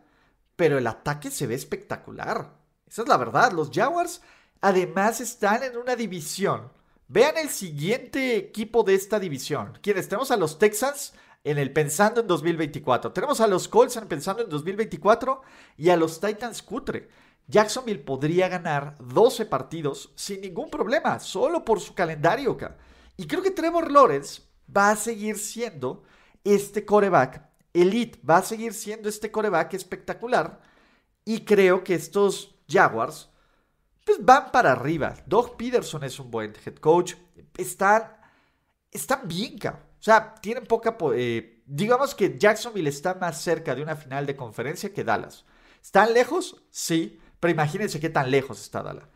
pero 0.54 0.78
el 0.78 0.86
ataque 0.86 1.30
se 1.30 1.46
ve 1.46 1.54
espectacular. 1.54 2.54
Esa 2.86 3.02
es 3.02 3.08
la 3.08 3.16
verdad. 3.16 3.52
Los 3.52 3.70
Jaguars 3.70 4.22
además 4.60 5.20
están 5.20 5.62
en 5.64 5.76
una 5.76 5.96
división. 5.96 6.72
Vean 7.08 7.36
el 7.36 7.50
siguiente 7.50 8.36
equipo 8.36 8.82
de 8.82 8.94
esta 8.94 9.20
división. 9.20 9.78
Quienes 9.82 10.08
tenemos 10.08 10.30
a 10.30 10.36
los 10.36 10.58
Texans 10.58 11.12
en 11.46 11.58
el 11.58 11.72
pensando 11.72 12.22
en 12.22 12.26
2024. 12.26 13.12
Tenemos 13.12 13.40
a 13.40 13.46
los 13.46 13.68
Colts 13.68 13.96
en 13.96 14.08
pensando 14.08 14.42
en 14.42 14.50
2024 14.50 15.42
y 15.76 15.90
a 15.90 15.96
los 15.96 16.20
Titans 16.20 16.60
cutre. 16.60 17.08
Jacksonville 17.46 18.00
podría 18.00 18.48
ganar 18.48 18.96
12 18.98 19.46
partidos 19.46 20.12
sin 20.16 20.40
ningún 20.40 20.68
problema, 20.68 21.20
solo 21.20 21.64
por 21.64 21.78
su 21.78 21.94
calendario. 21.94 22.58
Y 23.16 23.28
creo 23.28 23.42
que 23.42 23.52
Trevor 23.52 23.92
Lawrence 23.92 24.42
va 24.76 24.90
a 24.90 24.96
seguir 24.96 25.38
siendo 25.38 26.02
este 26.42 26.84
coreback 26.84 27.48
elite, 27.72 28.20
va 28.28 28.38
a 28.38 28.42
seguir 28.42 28.74
siendo 28.74 29.08
este 29.08 29.30
coreback 29.30 29.74
espectacular. 29.74 30.60
Y 31.24 31.44
creo 31.44 31.84
que 31.84 31.94
estos 31.94 32.56
Jaguars 32.68 33.30
pues 34.04 34.18
van 34.20 34.50
para 34.50 34.72
arriba. 34.72 35.14
Doug 35.26 35.56
Peterson 35.56 36.02
es 36.02 36.18
un 36.18 36.28
buen 36.28 36.54
head 36.64 36.74
coach. 36.76 37.14
Están, 37.56 38.16
están 38.90 39.28
bien, 39.28 39.58
cabrón. 39.58 39.85
O 39.98 40.02
sea, 40.02 40.34
tienen 40.34 40.66
poca... 40.66 40.96
Eh, 41.14 41.62
digamos 41.66 42.14
que 42.14 42.38
Jacksonville 42.38 42.88
está 42.88 43.14
más 43.14 43.40
cerca 43.40 43.74
de 43.74 43.82
una 43.82 43.96
final 43.96 44.26
de 44.26 44.36
conferencia 44.36 44.92
que 44.92 45.04
Dallas. 45.04 45.44
¿Están 45.82 46.14
lejos? 46.14 46.62
Sí, 46.70 47.20
pero 47.40 47.52
imagínense 47.52 48.00
qué 48.00 48.10
tan 48.10 48.30
lejos 48.30 48.60
está 48.60 48.82
Dallas. 48.82 49.08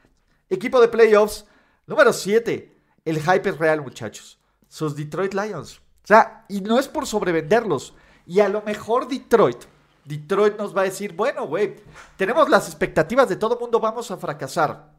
Equipo 0.48 0.80
de 0.80 0.88
playoffs, 0.88 1.46
número 1.86 2.12
7. 2.12 2.76
El 3.04 3.20
hype 3.20 3.48
es 3.48 3.58
real, 3.58 3.82
muchachos. 3.82 4.38
Sus 4.68 4.96
Detroit 4.96 5.34
Lions. 5.34 5.78
O 5.78 6.06
sea, 6.06 6.44
y 6.48 6.60
no 6.60 6.78
es 6.78 6.88
por 6.88 7.06
sobrevenderlos. 7.06 7.94
Y 8.26 8.40
a 8.40 8.48
lo 8.48 8.62
mejor 8.62 9.08
Detroit, 9.08 9.64
Detroit 10.04 10.56
nos 10.56 10.76
va 10.76 10.82
a 10.82 10.84
decir, 10.84 11.14
bueno, 11.14 11.46
güey, 11.46 11.76
tenemos 12.16 12.48
las 12.48 12.66
expectativas 12.66 13.28
de 13.28 13.36
todo 13.36 13.58
mundo, 13.58 13.80
vamos 13.80 14.10
a 14.10 14.16
fracasar. 14.16 14.92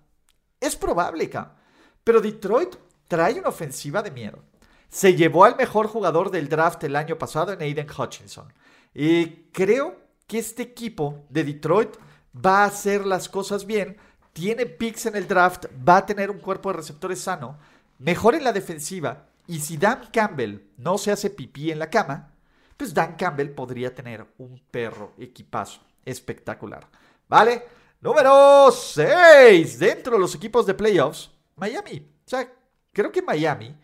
Es 0.59 0.75
probable, 0.75 1.29
ca. 1.29 1.55
Pero 2.03 2.21
Detroit 2.21 2.75
trae 3.07 3.39
una 3.39 3.49
ofensiva 3.49 4.01
de 4.01 4.11
miedo 4.11 4.43
se 4.91 5.15
llevó 5.15 5.45
al 5.45 5.55
mejor 5.55 5.87
jugador 5.87 6.29
del 6.29 6.49
draft 6.49 6.83
el 6.83 6.97
año 6.97 7.17
pasado 7.17 7.53
en 7.53 7.61
Aiden 7.61 7.87
Hutchinson. 7.89 8.53
Y 8.93 9.27
creo 9.53 9.97
que 10.27 10.37
este 10.37 10.63
equipo 10.63 11.23
de 11.29 11.45
Detroit 11.45 11.95
va 12.35 12.63
a 12.63 12.65
hacer 12.65 13.05
las 13.05 13.29
cosas 13.29 13.65
bien, 13.65 13.97
tiene 14.33 14.65
picks 14.65 15.05
en 15.05 15.15
el 15.15 15.27
draft, 15.27 15.65
va 15.87 15.97
a 15.97 16.05
tener 16.05 16.29
un 16.29 16.39
cuerpo 16.39 16.69
de 16.71 16.77
receptores 16.77 17.21
sano, 17.21 17.57
mejor 17.99 18.35
en 18.35 18.43
la 18.43 18.53
defensiva, 18.53 19.27
y 19.47 19.59
si 19.59 19.77
Dan 19.77 20.09
Campbell 20.11 20.59
no 20.77 20.97
se 20.97 21.11
hace 21.11 21.29
pipí 21.29 21.71
en 21.71 21.79
la 21.79 21.89
cama, 21.89 22.33
pues 22.75 22.93
Dan 22.93 23.15
Campbell 23.15 23.49
podría 23.49 23.95
tener 23.95 24.25
un 24.37 24.61
perro 24.71 25.13
equipazo 25.17 25.81
espectacular. 26.05 26.87
¿Vale? 27.27 27.63
Número 28.01 28.69
6. 28.71 29.79
Dentro 29.79 30.13
de 30.13 30.19
los 30.19 30.35
equipos 30.35 30.65
de 30.65 30.73
playoffs, 30.73 31.31
Miami. 31.55 31.99
O 32.25 32.29
sea, 32.29 32.51
creo 32.91 33.11
que 33.11 33.21
Miami, 33.21 33.75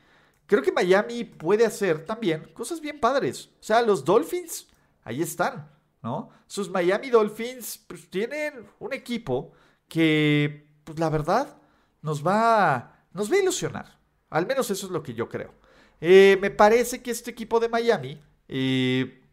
creo 0.47 0.63
que 0.63 0.71
Miami 0.71 1.23
puede 1.23 1.65
hacer 1.65 2.05
también 2.05 2.51
cosas 2.53 2.81
bien 2.81 2.99
padres. 2.99 3.49
O 3.59 3.63
sea, 3.63 3.81
los 3.81 4.03
Dolphins, 4.03 4.67
ahí 5.03 5.21
están, 5.21 5.69
¿no? 6.01 6.29
Sus 6.47 6.69
Miami 6.69 7.09
Dolphins, 7.09 7.83
pues 7.87 8.09
tienen 8.09 8.65
un 8.79 8.93
equipo 8.93 9.51
que, 9.87 10.67
pues 10.83 10.97
la 10.99 11.09
verdad, 11.09 11.61
nos 12.01 12.25
va, 12.25 13.05
nos 13.13 13.31
va 13.31 13.35
a 13.35 13.39
ilusionar. 13.39 13.99
Al 14.29 14.47
menos 14.47 14.71
eso 14.71 14.87
es 14.87 14.91
lo 14.91 15.03
que 15.03 15.13
yo 15.13 15.29
creo. 15.29 15.53
Eh, 15.99 16.37
me 16.41 16.49
parece 16.49 17.01
que 17.01 17.11
este 17.11 17.31
equipo 17.31 17.59
de 17.59 17.69
Miami, 17.69 18.21
eh, 18.47 19.23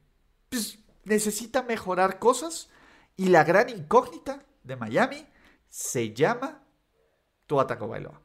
pues 0.49 0.79
necesita 1.05 1.63
mejorar 1.63 2.19
cosas 2.19 2.69
y 3.17 3.29
la 3.29 3.45
gran 3.45 3.69
incógnita 3.69 4.45
de 4.63 4.77
Miami 4.77 5.27
se 5.69 6.13
llama 6.13 6.63
Tua 7.47 7.67
Tagovailoa. 7.67 8.21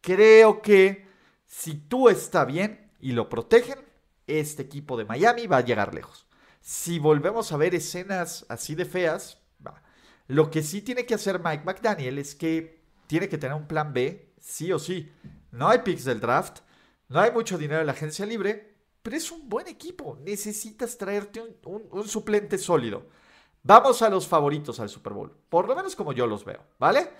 Creo 0.00 0.62
que 0.62 1.06
si 1.52 1.74
tú 1.74 2.08
está 2.08 2.46
bien 2.46 2.90
y 2.98 3.12
lo 3.12 3.28
protegen, 3.28 3.78
este 4.26 4.62
equipo 4.62 4.96
de 4.96 5.04
Miami 5.04 5.46
va 5.46 5.58
a 5.58 5.64
llegar 5.64 5.92
lejos. 5.92 6.26
Si 6.62 6.98
volvemos 6.98 7.52
a 7.52 7.58
ver 7.58 7.74
escenas 7.74 8.46
así 8.48 8.74
de 8.74 8.86
feas. 8.86 9.38
Lo 10.28 10.50
que 10.50 10.62
sí 10.62 10.80
tiene 10.80 11.04
que 11.04 11.12
hacer 11.12 11.42
Mike 11.44 11.64
McDaniel 11.64 12.18
es 12.18 12.34
que 12.34 12.82
tiene 13.06 13.28
que 13.28 13.36
tener 13.36 13.54
un 13.54 13.68
plan 13.68 13.92
B, 13.92 14.32
sí 14.40 14.72
o 14.72 14.78
sí. 14.78 15.12
No 15.50 15.68
hay 15.68 15.80
picks 15.80 16.06
del 16.06 16.20
draft, 16.20 16.60
no 17.08 17.20
hay 17.20 17.30
mucho 17.32 17.58
dinero 17.58 17.80
en 17.80 17.86
la 17.86 17.92
agencia 17.92 18.24
libre, 18.24 18.78
pero 19.02 19.14
es 19.14 19.30
un 19.30 19.46
buen 19.46 19.68
equipo. 19.68 20.18
Necesitas 20.22 20.96
traerte 20.96 21.42
un 21.64 22.08
suplente 22.08 22.56
sólido. 22.56 23.08
Vamos 23.62 24.00
a 24.00 24.08
los 24.08 24.26
favoritos 24.26 24.80
al 24.80 24.88
Super 24.88 25.12
Bowl, 25.12 25.36
por 25.50 25.68
lo 25.68 25.76
menos 25.76 25.94
como 25.94 26.14
yo 26.14 26.26
los 26.26 26.46
veo, 26.46 26.64
¿vale? 26.78 27.10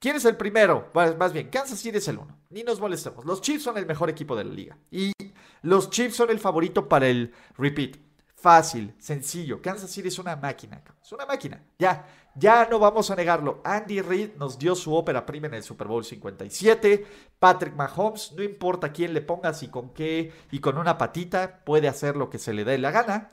¿Quién 0.00 0.16
es 0.16 0.24
el 0.24 0.36
primero? 0.38 0.90
Más 0.94 1.32
bien, 1.34 1.50
Kansas 1.50 1.78
City 1.78 1.98
es 1.98 2.08
el 2.08 2.16
uno. 2.16 2.38
Ni 2.48 2.62
nos 2.62 2.80
molestemos. 2.80 3.26
Los 3.26 3.42
Chiefs 3.42 3.64
son 3.64 3.76
el 3.76 3.84
mejor 3.84 4.08
equipo 4.08 4.34
de 4.34 4.44
la 4.44 4.52
liga. 4.52 4.78
Y 4.90 5.12
los 5.60 5.90
Chiefs 5.90 6.16
son 6.16 6.30
el 6.30 6.40
favorito 6.40 6.88
para 6.88 7.06
el 7.06 7.34
repeat. 7.58 7.98
Fácil, 8.34 8.94
sencillo. 8.98 9.60
Kansas 9.60 9.90
City 9.90 10.08
es 10.08 10.18
una 10.18 10.36
máquina. 10.36 10.82
Es 11.02 11.12
una 11.12 11.26
máquina. 11.26 11.62
Ya, 11.78 12.06
ya 12.34 12.66
no 12.70 12.78
vamos 12.78 13.10
a 13.10 13.14
negarlo. 13.14 13.60
Andy 13.62 14.00
Reid 14.00 14.36
nos 14.36 14.58
dio 14.58 14.74
su 14.74 14.94
ópera 14.94 15.26
prima 15.26 15.48
en 15.48 15.54
el 15.54 15.62
Super 15.62 15.86
Bowl 15.86 16.02
57. 16.02 17.06
Patrick 17.38 17.74
Mahomes, 17.74 18.32
no 18.32 18.42
importa 18.42 18.92
quién 18.92 19.12
le 19.12 19.20
pongas 19.20 19.62
y 19.62 19.68
con 19.68 19.92
qué 19.92 20.32
y 20.50 20.60
con 20.60 20.78
una 20.78 20.96
patita, 20.96 21.62
puede 21.62 21.88
hacer 21.88 22.16
lo 22.16 22.30
que 22.30 22.38
se 22.38 22.54
le 22.54 22.64
dé 22.64 22.78
la 22.78 22.90
gana. 22.90 23.28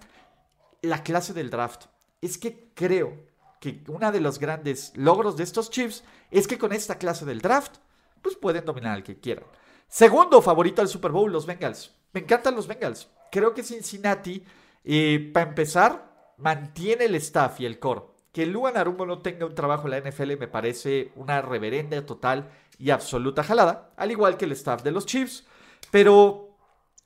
La 0.82 1.02
clase 1.02 1.34
del 1.34 1.50
draft 1.50 1.86
es 2.20 2.38
que 2.38 2.72
creo 2.74 3.27
que 3.60 3.84
uno 3.88 4.12
de 4.12 4.20
los 4.20 4.40
grandes 4.40 4.92
logros 4.96 5.38
de 5.38 5.44
estos 5.44 5.70
Chiefs 5.70 6.04
es 6.32 6.48
que 6.48 6.58
con 6.58 6.74
esta 6.74 6.98
clase 6.98 7.26
del 7.26 7.42
draft, 7.42 7.78
pues 8.22 8.36
pueden 8.36 8.66
dominar 8.66 8.96
al 8.96 9.04
que 9.04 9.20
quieran. 9.20 9.46
Segundo 9.88 10.42
favorito 10.42 10.82
al 10.82 10.88
Super 10.88 11.12
Bowl, 11.12 11.32
los 11.32 11.46
Bengals. 11.46 11.94
Me 12.14 12.22
encantan 12.22 12.56
los 12.56 12.68
Bengals. 12.68 13.10
Creo 13.32 13.54
que 13.54 13.64
Cincinnati, 13.64 14.44
eh, 14.84 15.32
para 15.34 15.50
empezar, 15.50 16.34
mantiene 16.38 17.06
el 17.06 17.16
staff 17.16 17.60
y 17.60 17.66
el 17.66 17.80
core. 17.80 18.02
Que 18.32 18.46
Luan 18.46 18.78
Arumbo 18.78 19.06
no 19.06 19.20
tenga 19.20 19.46
un 19.46 19.56
trabajo 19.56 19.88
en 19.88 19.92
la 19.92 20.10
NFL 20.10 20.38
me 20.38 20.48
parece 20.48 21.12
una 21.16 21.42
reverenda 21.42 22.06
total 22.06 22.52
y 22.78 22.92
absoluta 22.92 23.44
jalada, 23.44 23.92
al 23.98 24.12
igual 24.12 24.38
que 24.38 24.46
el 24.46 24.52
staff 24.52 24.84
de 24.84 24.92
los 24.92 25.06
Chiefs. 25.06 25.46
Pero 25.90 26.58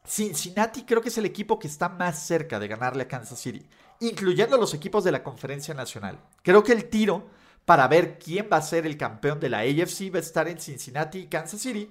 Cincinnati 0.06 0.84
creo 0.84 1.02
que 1.02 1.10
es 1.10 1.18
el 1.18 1.26
equipo 1.26 1.60
que 1.60 1.68
está 1.68 1.88
más 1.88 2.26
cerca 2.26 2.60
de 2.60 2.68
ganarle 2.68 3.04
a 3.04 3.08
Kansas 3.08 3.40
City 3.40 3.66
incluyendo 4.02 4.58
los 4.58 4.74
equipos 4.74 5.04
de 5.04 5.12
la 5.12 5.24
Conferencia 5.24 5.74
Nacional. 5.74 6.20
Creo 6.44 6.64
que 6.64 6.74
el 6.74 6.90
tiro 6.90 7.30
para 7.66 7.88
ver 7.88 8.18
quién 8.20 8.50
va 8.52 8.58
a 8.58 8.62
ser 8.62 8.86
el 8.86 8.98
campeón 8.98 9.40
de 9.40 9.50
la 9.50 9.60
AFC 9.60 10.14
va 10.14 10.18
a 10.18 10.22
estar 10.22 10.48
en 10.48 10.60
Cincinnati 10.60 11.20
y 11.20 11.28
Kansas 11.28 11.62
City. 11.62 11.90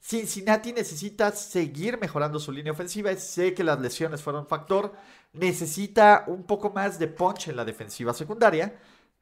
Cincinnati 0.00 0.72
necesita 0.72 1.30
seguir 1.30 1.98
mejorando 2.00 2.40
su 2.40 2.50
línea 2.50 2.72
ofensiva. 2.72 3.14
Sé 3.14 3.54
que 3.54 3.62
las 3.62 3.80
lesiones 3.80 4.20
fueron 4.20 4.48
factor. 4.48 4.92
Necesita 5.32 6.24
un 6.26 6.42
poco 6.42 6.70
más 6.70 6.98
de 6.98 7.06
punch 7.06 7.48
en 7.48 7.56
la 7.56 7.64
defensiva 7.64 8.12
secundaria. 8.12 8.76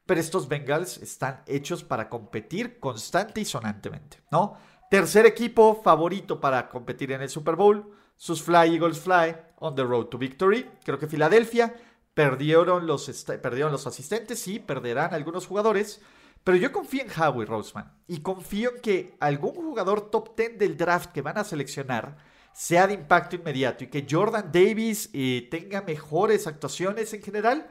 Pero 0.07 0.19
estos 0.19 0.47
Bengals 0.47 0.97
están 0.97 1.43
hechos 1.45 1.83
para 1.83 2.09
competir 2.09 2.79
constante 2.79 3.41
y 3.41 3.45
sonantemente, 3.45 4.17
¿no? 4.31 4.57
Tercer 4.89 5.27
equipo 5.27 5.79
favorito 5.83 6.41
para 6.41 6.67
competir 6.67 7.11
en 7.11 7.21
el 7.21 7.29
Super 7.29 7.55
Bowl. 7.55 7.95
Sus 8.17 8.41
Fly 8.41 8.73
Eagles 8.73 8.99
Fly 8.99 9.35
on 9.59 9.75
the 9.75 9.83
road 9.83 10.07
to 10.07 10.17
victory. 10.17 10.67
Creo 10.83 10.97
que 10.97 11.07
Filadelfia 11.07 11.73
Perdieron 12.21 12.85
los, 12.85 13.25
perdieron 13.41 13.71
los 13.71 13.87
asistentes, 13.87 14.39
sí, 14.39 14.59
perderán 14.59 15.11
algunos 15.11 15.47
jugadores. 15.47 15.99
Pero 16.43 16.55
yo 16.55 16.71
confío 16.71 17.01
en 17.01 17.09
Howie 17.09 17.47
Roseman 17.47 17.91
y 18.07 18.19
confío 18.19 18.75
en 18.75 18.81
que 18.81 19.15
algún 19.19 19.55
jugador 19.55 20.11
top 20.11 20.37
10 20.37 20.59
del 20.59 20.77
draft 20.77 21.11
que 21.13 21.23
van 21.23 21.39
a 21.39 21.43
seleccionar 21.43 22.17
sea 22.53 22.85
de 22.85 22.93
impacto 22.93 23.37
inmediato 23.37 23.83
y 23.83 23.87
que 23.87 24.05
Jordan 24.07 24.51
Davis 24.51 25.09
eh, 25.13 25.47
tenga 25.49 25.81
mejores 25.81 26.45
actuaciones 26.45 27.11
en 27.15 27.23
general. 27.23 27.67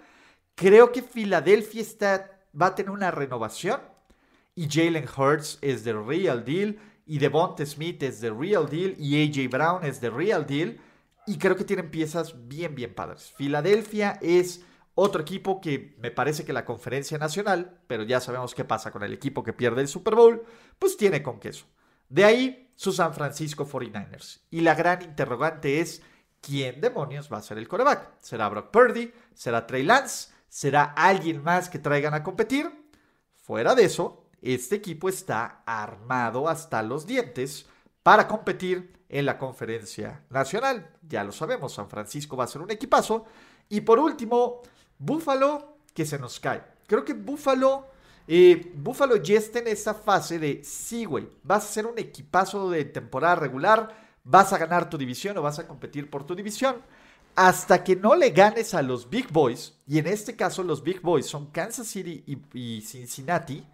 Creo 0.57 0.91
que 0.91 1.03
Filadelfia 1.03 1.83
está, 1.83 2.41
va 2.61 2.67
a 2.67 2.75
tener 2.75 2.91
una 2.91 3.13
renovación 3.13 3.81
y 4.57 4.69
Jalen 4.69 5.07
Hurts 5.17 5.59
es 5.61 5.85
the 5.85 5.93
real 5.93 6.45
deal 6.45 6.77
y 7.07 7.19
Devonta 7.19 7.65
Smith 7.65 8.03
es 8.03 8.19
the 8.19 8.31
real 8.31 8.69
deal 8.69 8.97
y 8.99 9.23
AJ 9.23 9.49
Brown 9.49 9.85
es 9.85 10.01
the 10.01 10.11
real 10.11 10.45
deal. 10.45 10.77
Y 11.31 11.38
creo 11.38 11.55
que 11.55 11.62
tienen 11.62 11.93
piezas 11.93 12.49
bien, 12.49 12.75
bien 12.75 12.93
padres. 12.93 13.33
Filadelfia 13.37 14.19
es 14.21 14.64
otro 14.97 15.23
equipo 15.23 15.61
que 15.61 15.95
me 16.01 16.11
parece 16.11 16.45
que 16.45 16.53
la 16.53 16.64
conferencia 16.64 17.19
nacional, 17.19 17.79
pero 17.87 18.03
ya 18.03 18.19
sabemos 18.19 18.53
qué 18.53 18.64
pasa 18.64 18.90
con 18.90 19.05
el 19.05 19.12
equipo 19.12 19.45
que 19.45 19.53
pierde 19.53 19.81
el 19.81 19.87
Super 19.87 20.16
Bowl, 20.16 20.43
pues 20.77 20.97
tiene 20.97 21.23
con 21.23 21.38
queso. 21.38 21.66
De 22.09 22.25
ahí 22.25 22.73
su 22.75 22.90
San 22.90 23.14
Francisco 23.14 23.64
49ers. 23.64 24.40
Y 24.51 24.62
la 24.62 24.75
gran 24.75 25.03
interrogante 25.03 25.79
es, 25.79 26.03
¿quién 26.40 26.81
demonios 26.81 27.33
va 27.33 27.38
a 27.38 27.43
ser 27.43 27.59
el 27.59 27.69
coreback? 27.69 28.11
¿Será 28.19 28.49
Brock 28.49 28.73
Purdy? 28.73 29.12
¿Será 29.33 29.69
Trey 29.69 29.85
Lance? 29.85 30.33
¿Será 30.49 30.83
alguien 30.83 31.45
más 31.45 31.69
que 31.69 31.79
traigan 31.79 32.14
a 32.14 32.25
competir? 32.25 32.90
Fuera 33.37 33.77
de 33.77 33.85
eso, 33.85 34.27
este 34.43 34.75
equipo 34.75 35.09
está 35.09 35.62
armado 35.64 36.49
hasta 36.49 36.83
los 36.83 37.07
dientes 37.07 37.66
para 38.03 38.27
competir 38.27 39.00
en 39.11 39.27
la 39.27 39.37
conferencia 39.37 40.23
nacional. 40.31 40.88
Ya 41.07 41.25
lo 41.25 41.33
sabemos, 41.33 41.75
San 41.75 41.90
Francisco 41.90 42.37
va 42.37 42.44
a 42.44 42.49
ser 42.49 42.62
un 42.62 42.70
equipazo. 42.70 43.27
Y 43.68 43.81
por 43.83 43.99
último, 43.99 44.62
Buffalo, 44.99 45.79
que 45.92 46.07
se 46.07 46.18
nos 46.18 46.38
cae. 46.38 46.62
Creo 46.87 47.05
que 47.05 47.12
Buffalo, 47.12 47.88
eh, 48.27 48.73
Buffalo 48.75 49.16
ya 49.16 49.37
está 49.37 49.59
en 49.59 49.66
esa 49.66 49.94
fase 49.94 50.38
de, 50.38 50.62
sí, 50.64 51.05
güey, 51.05 51.29
vas 51.42 51.64
a 51.64 51.73
ser 51.73 51.87
un 51.87 51.99
equipazo 51.99 52.70
de 52.70 52.85
temporada 52.85 53.35
regular, 53.35 54.11
vas 54.25 54.53
a 54.53 54.59
ganar 54.59 54.88
tu 54.88 54.96
división 54.96 55.37
o 55.37 55.42
vas 55.42 55.59
a 55.59 55.66
competir 55.66 56.09
por 56.09 56.25
tu 56.25 56.35
división. 56.35 56.77
Hasta 57.35 57.85
que 57.85 57.96
no 57.96 58.14
le 58.14 58.31
ganes 58.31 58.75
a 58.75 58.83
los 58.83 59.09
Big 59.09 59.31
Boys, 59.31 59.75
y 59.87 59.99
en 59.99 60.07
este 60.07 60.37
caso 60.37 60.62
los 60.62 60.83
Big 60.83 61.01
Boys 61.01 61.27
son 61.27 61.46
Kansas 61.46 61.87
City 61.87 62.25
y 62.53 62.81
Cincinnati, 62.83 63.64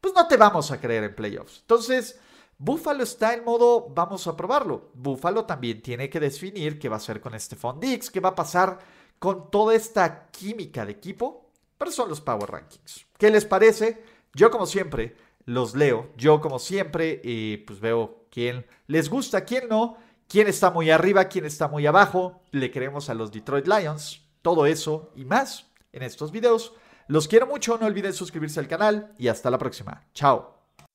pues 0.00 0.14
no 0.14 0.26
te 0.26 0.36
vamos 0.36 0.70
a 0.70 0.80
creer 0.80 1.04
en 1.04 1.14
playoffs. 1.14 1.60
Entonces, 1.60 2.18
Buffalo 2.58 3.02
está 3.02 3.34
en 3.34 3.44
modo 3.44 3.88
vamos 3.90 4.26
a 4.26 4.36
probarlo. 4.36 4.90
Buffalo 4.94 5.44
también 5.44 5.82
tiene 5.82 6.08
que 6.08 6.20
definir 6.20 6.78
qué 6.78 6.88
va 6.88 6.96
a 6.96 6.98
hacer 6.98 7.20
con 7.20 7.38
Stephon 7.38 7.78
Dix, 7.78 8.10
qué 8.10 8.20
va 8.20 8.30
a 8.30 8.34
pasar 8.34 8.78
con 9.18 9.50
toda 9.50 9.74
esta 9.74 10.28
química 10.30 10.84
de 10.86 10.92
equipo. 10.92 11.50
Pero 11.76 11.90
son 11.90 12.08
los 12.08 12.20
Power 12.20 12.50
Rankings. 12.50 13.06
¿Qué 13.18 13.30
les 13.30 13.44
parece? 13.44 14.02
Yo 14.32 14.50
como 14.50 14.66
siempre 14.66 15.16
los 15.44 15.74
leo. 15.74 16.10
Yo 16.16 16.40
como 16.40 16.58
siempre 16.58 17.20
eh, 17.24 17.62
pues 17.66 17.80
veo 17.80 18.26
quién 18.30 18.66
les 18.86 19.10
gusta, 19.10 19.44
quién 19.44 19.68
no, 19.68 19.96
quién 20.28 20.48
está 20.48 20.70
muy 20.70 20.90
arriba, 20.90 21.26
quién 21.26 21.44
está 21.44 21.68
muy 21.68 21.86
abajo. 21.86 22.42
Le 22.50 22.70
queremos 22.70 23.10
a 23.10 23.14
los 23.14 23.32
Detroit 23.32 23.66
Lions. 23.66 24.22
Todo 24.40 24.66
eso 24.66 25.12
y 25.14 25.24
más 25.24 25.70
en 25.92 26.02
estos 26.02 26.32
videos. 26.32 26.72
Los 27.08 27.28
quiero 27.28 27.46
mucho, 27.46 27.78
no 27.78 27.86
olviden 27.86 28.12
suscribirse 28.12 28.60
al 28.60 28.68
canal 28.68 29.14
y 29.18 29.28
hasta 29.28 29.50
la 29.50 29.58
próxima. 29.58 30.04
Chao. 30.12 30.55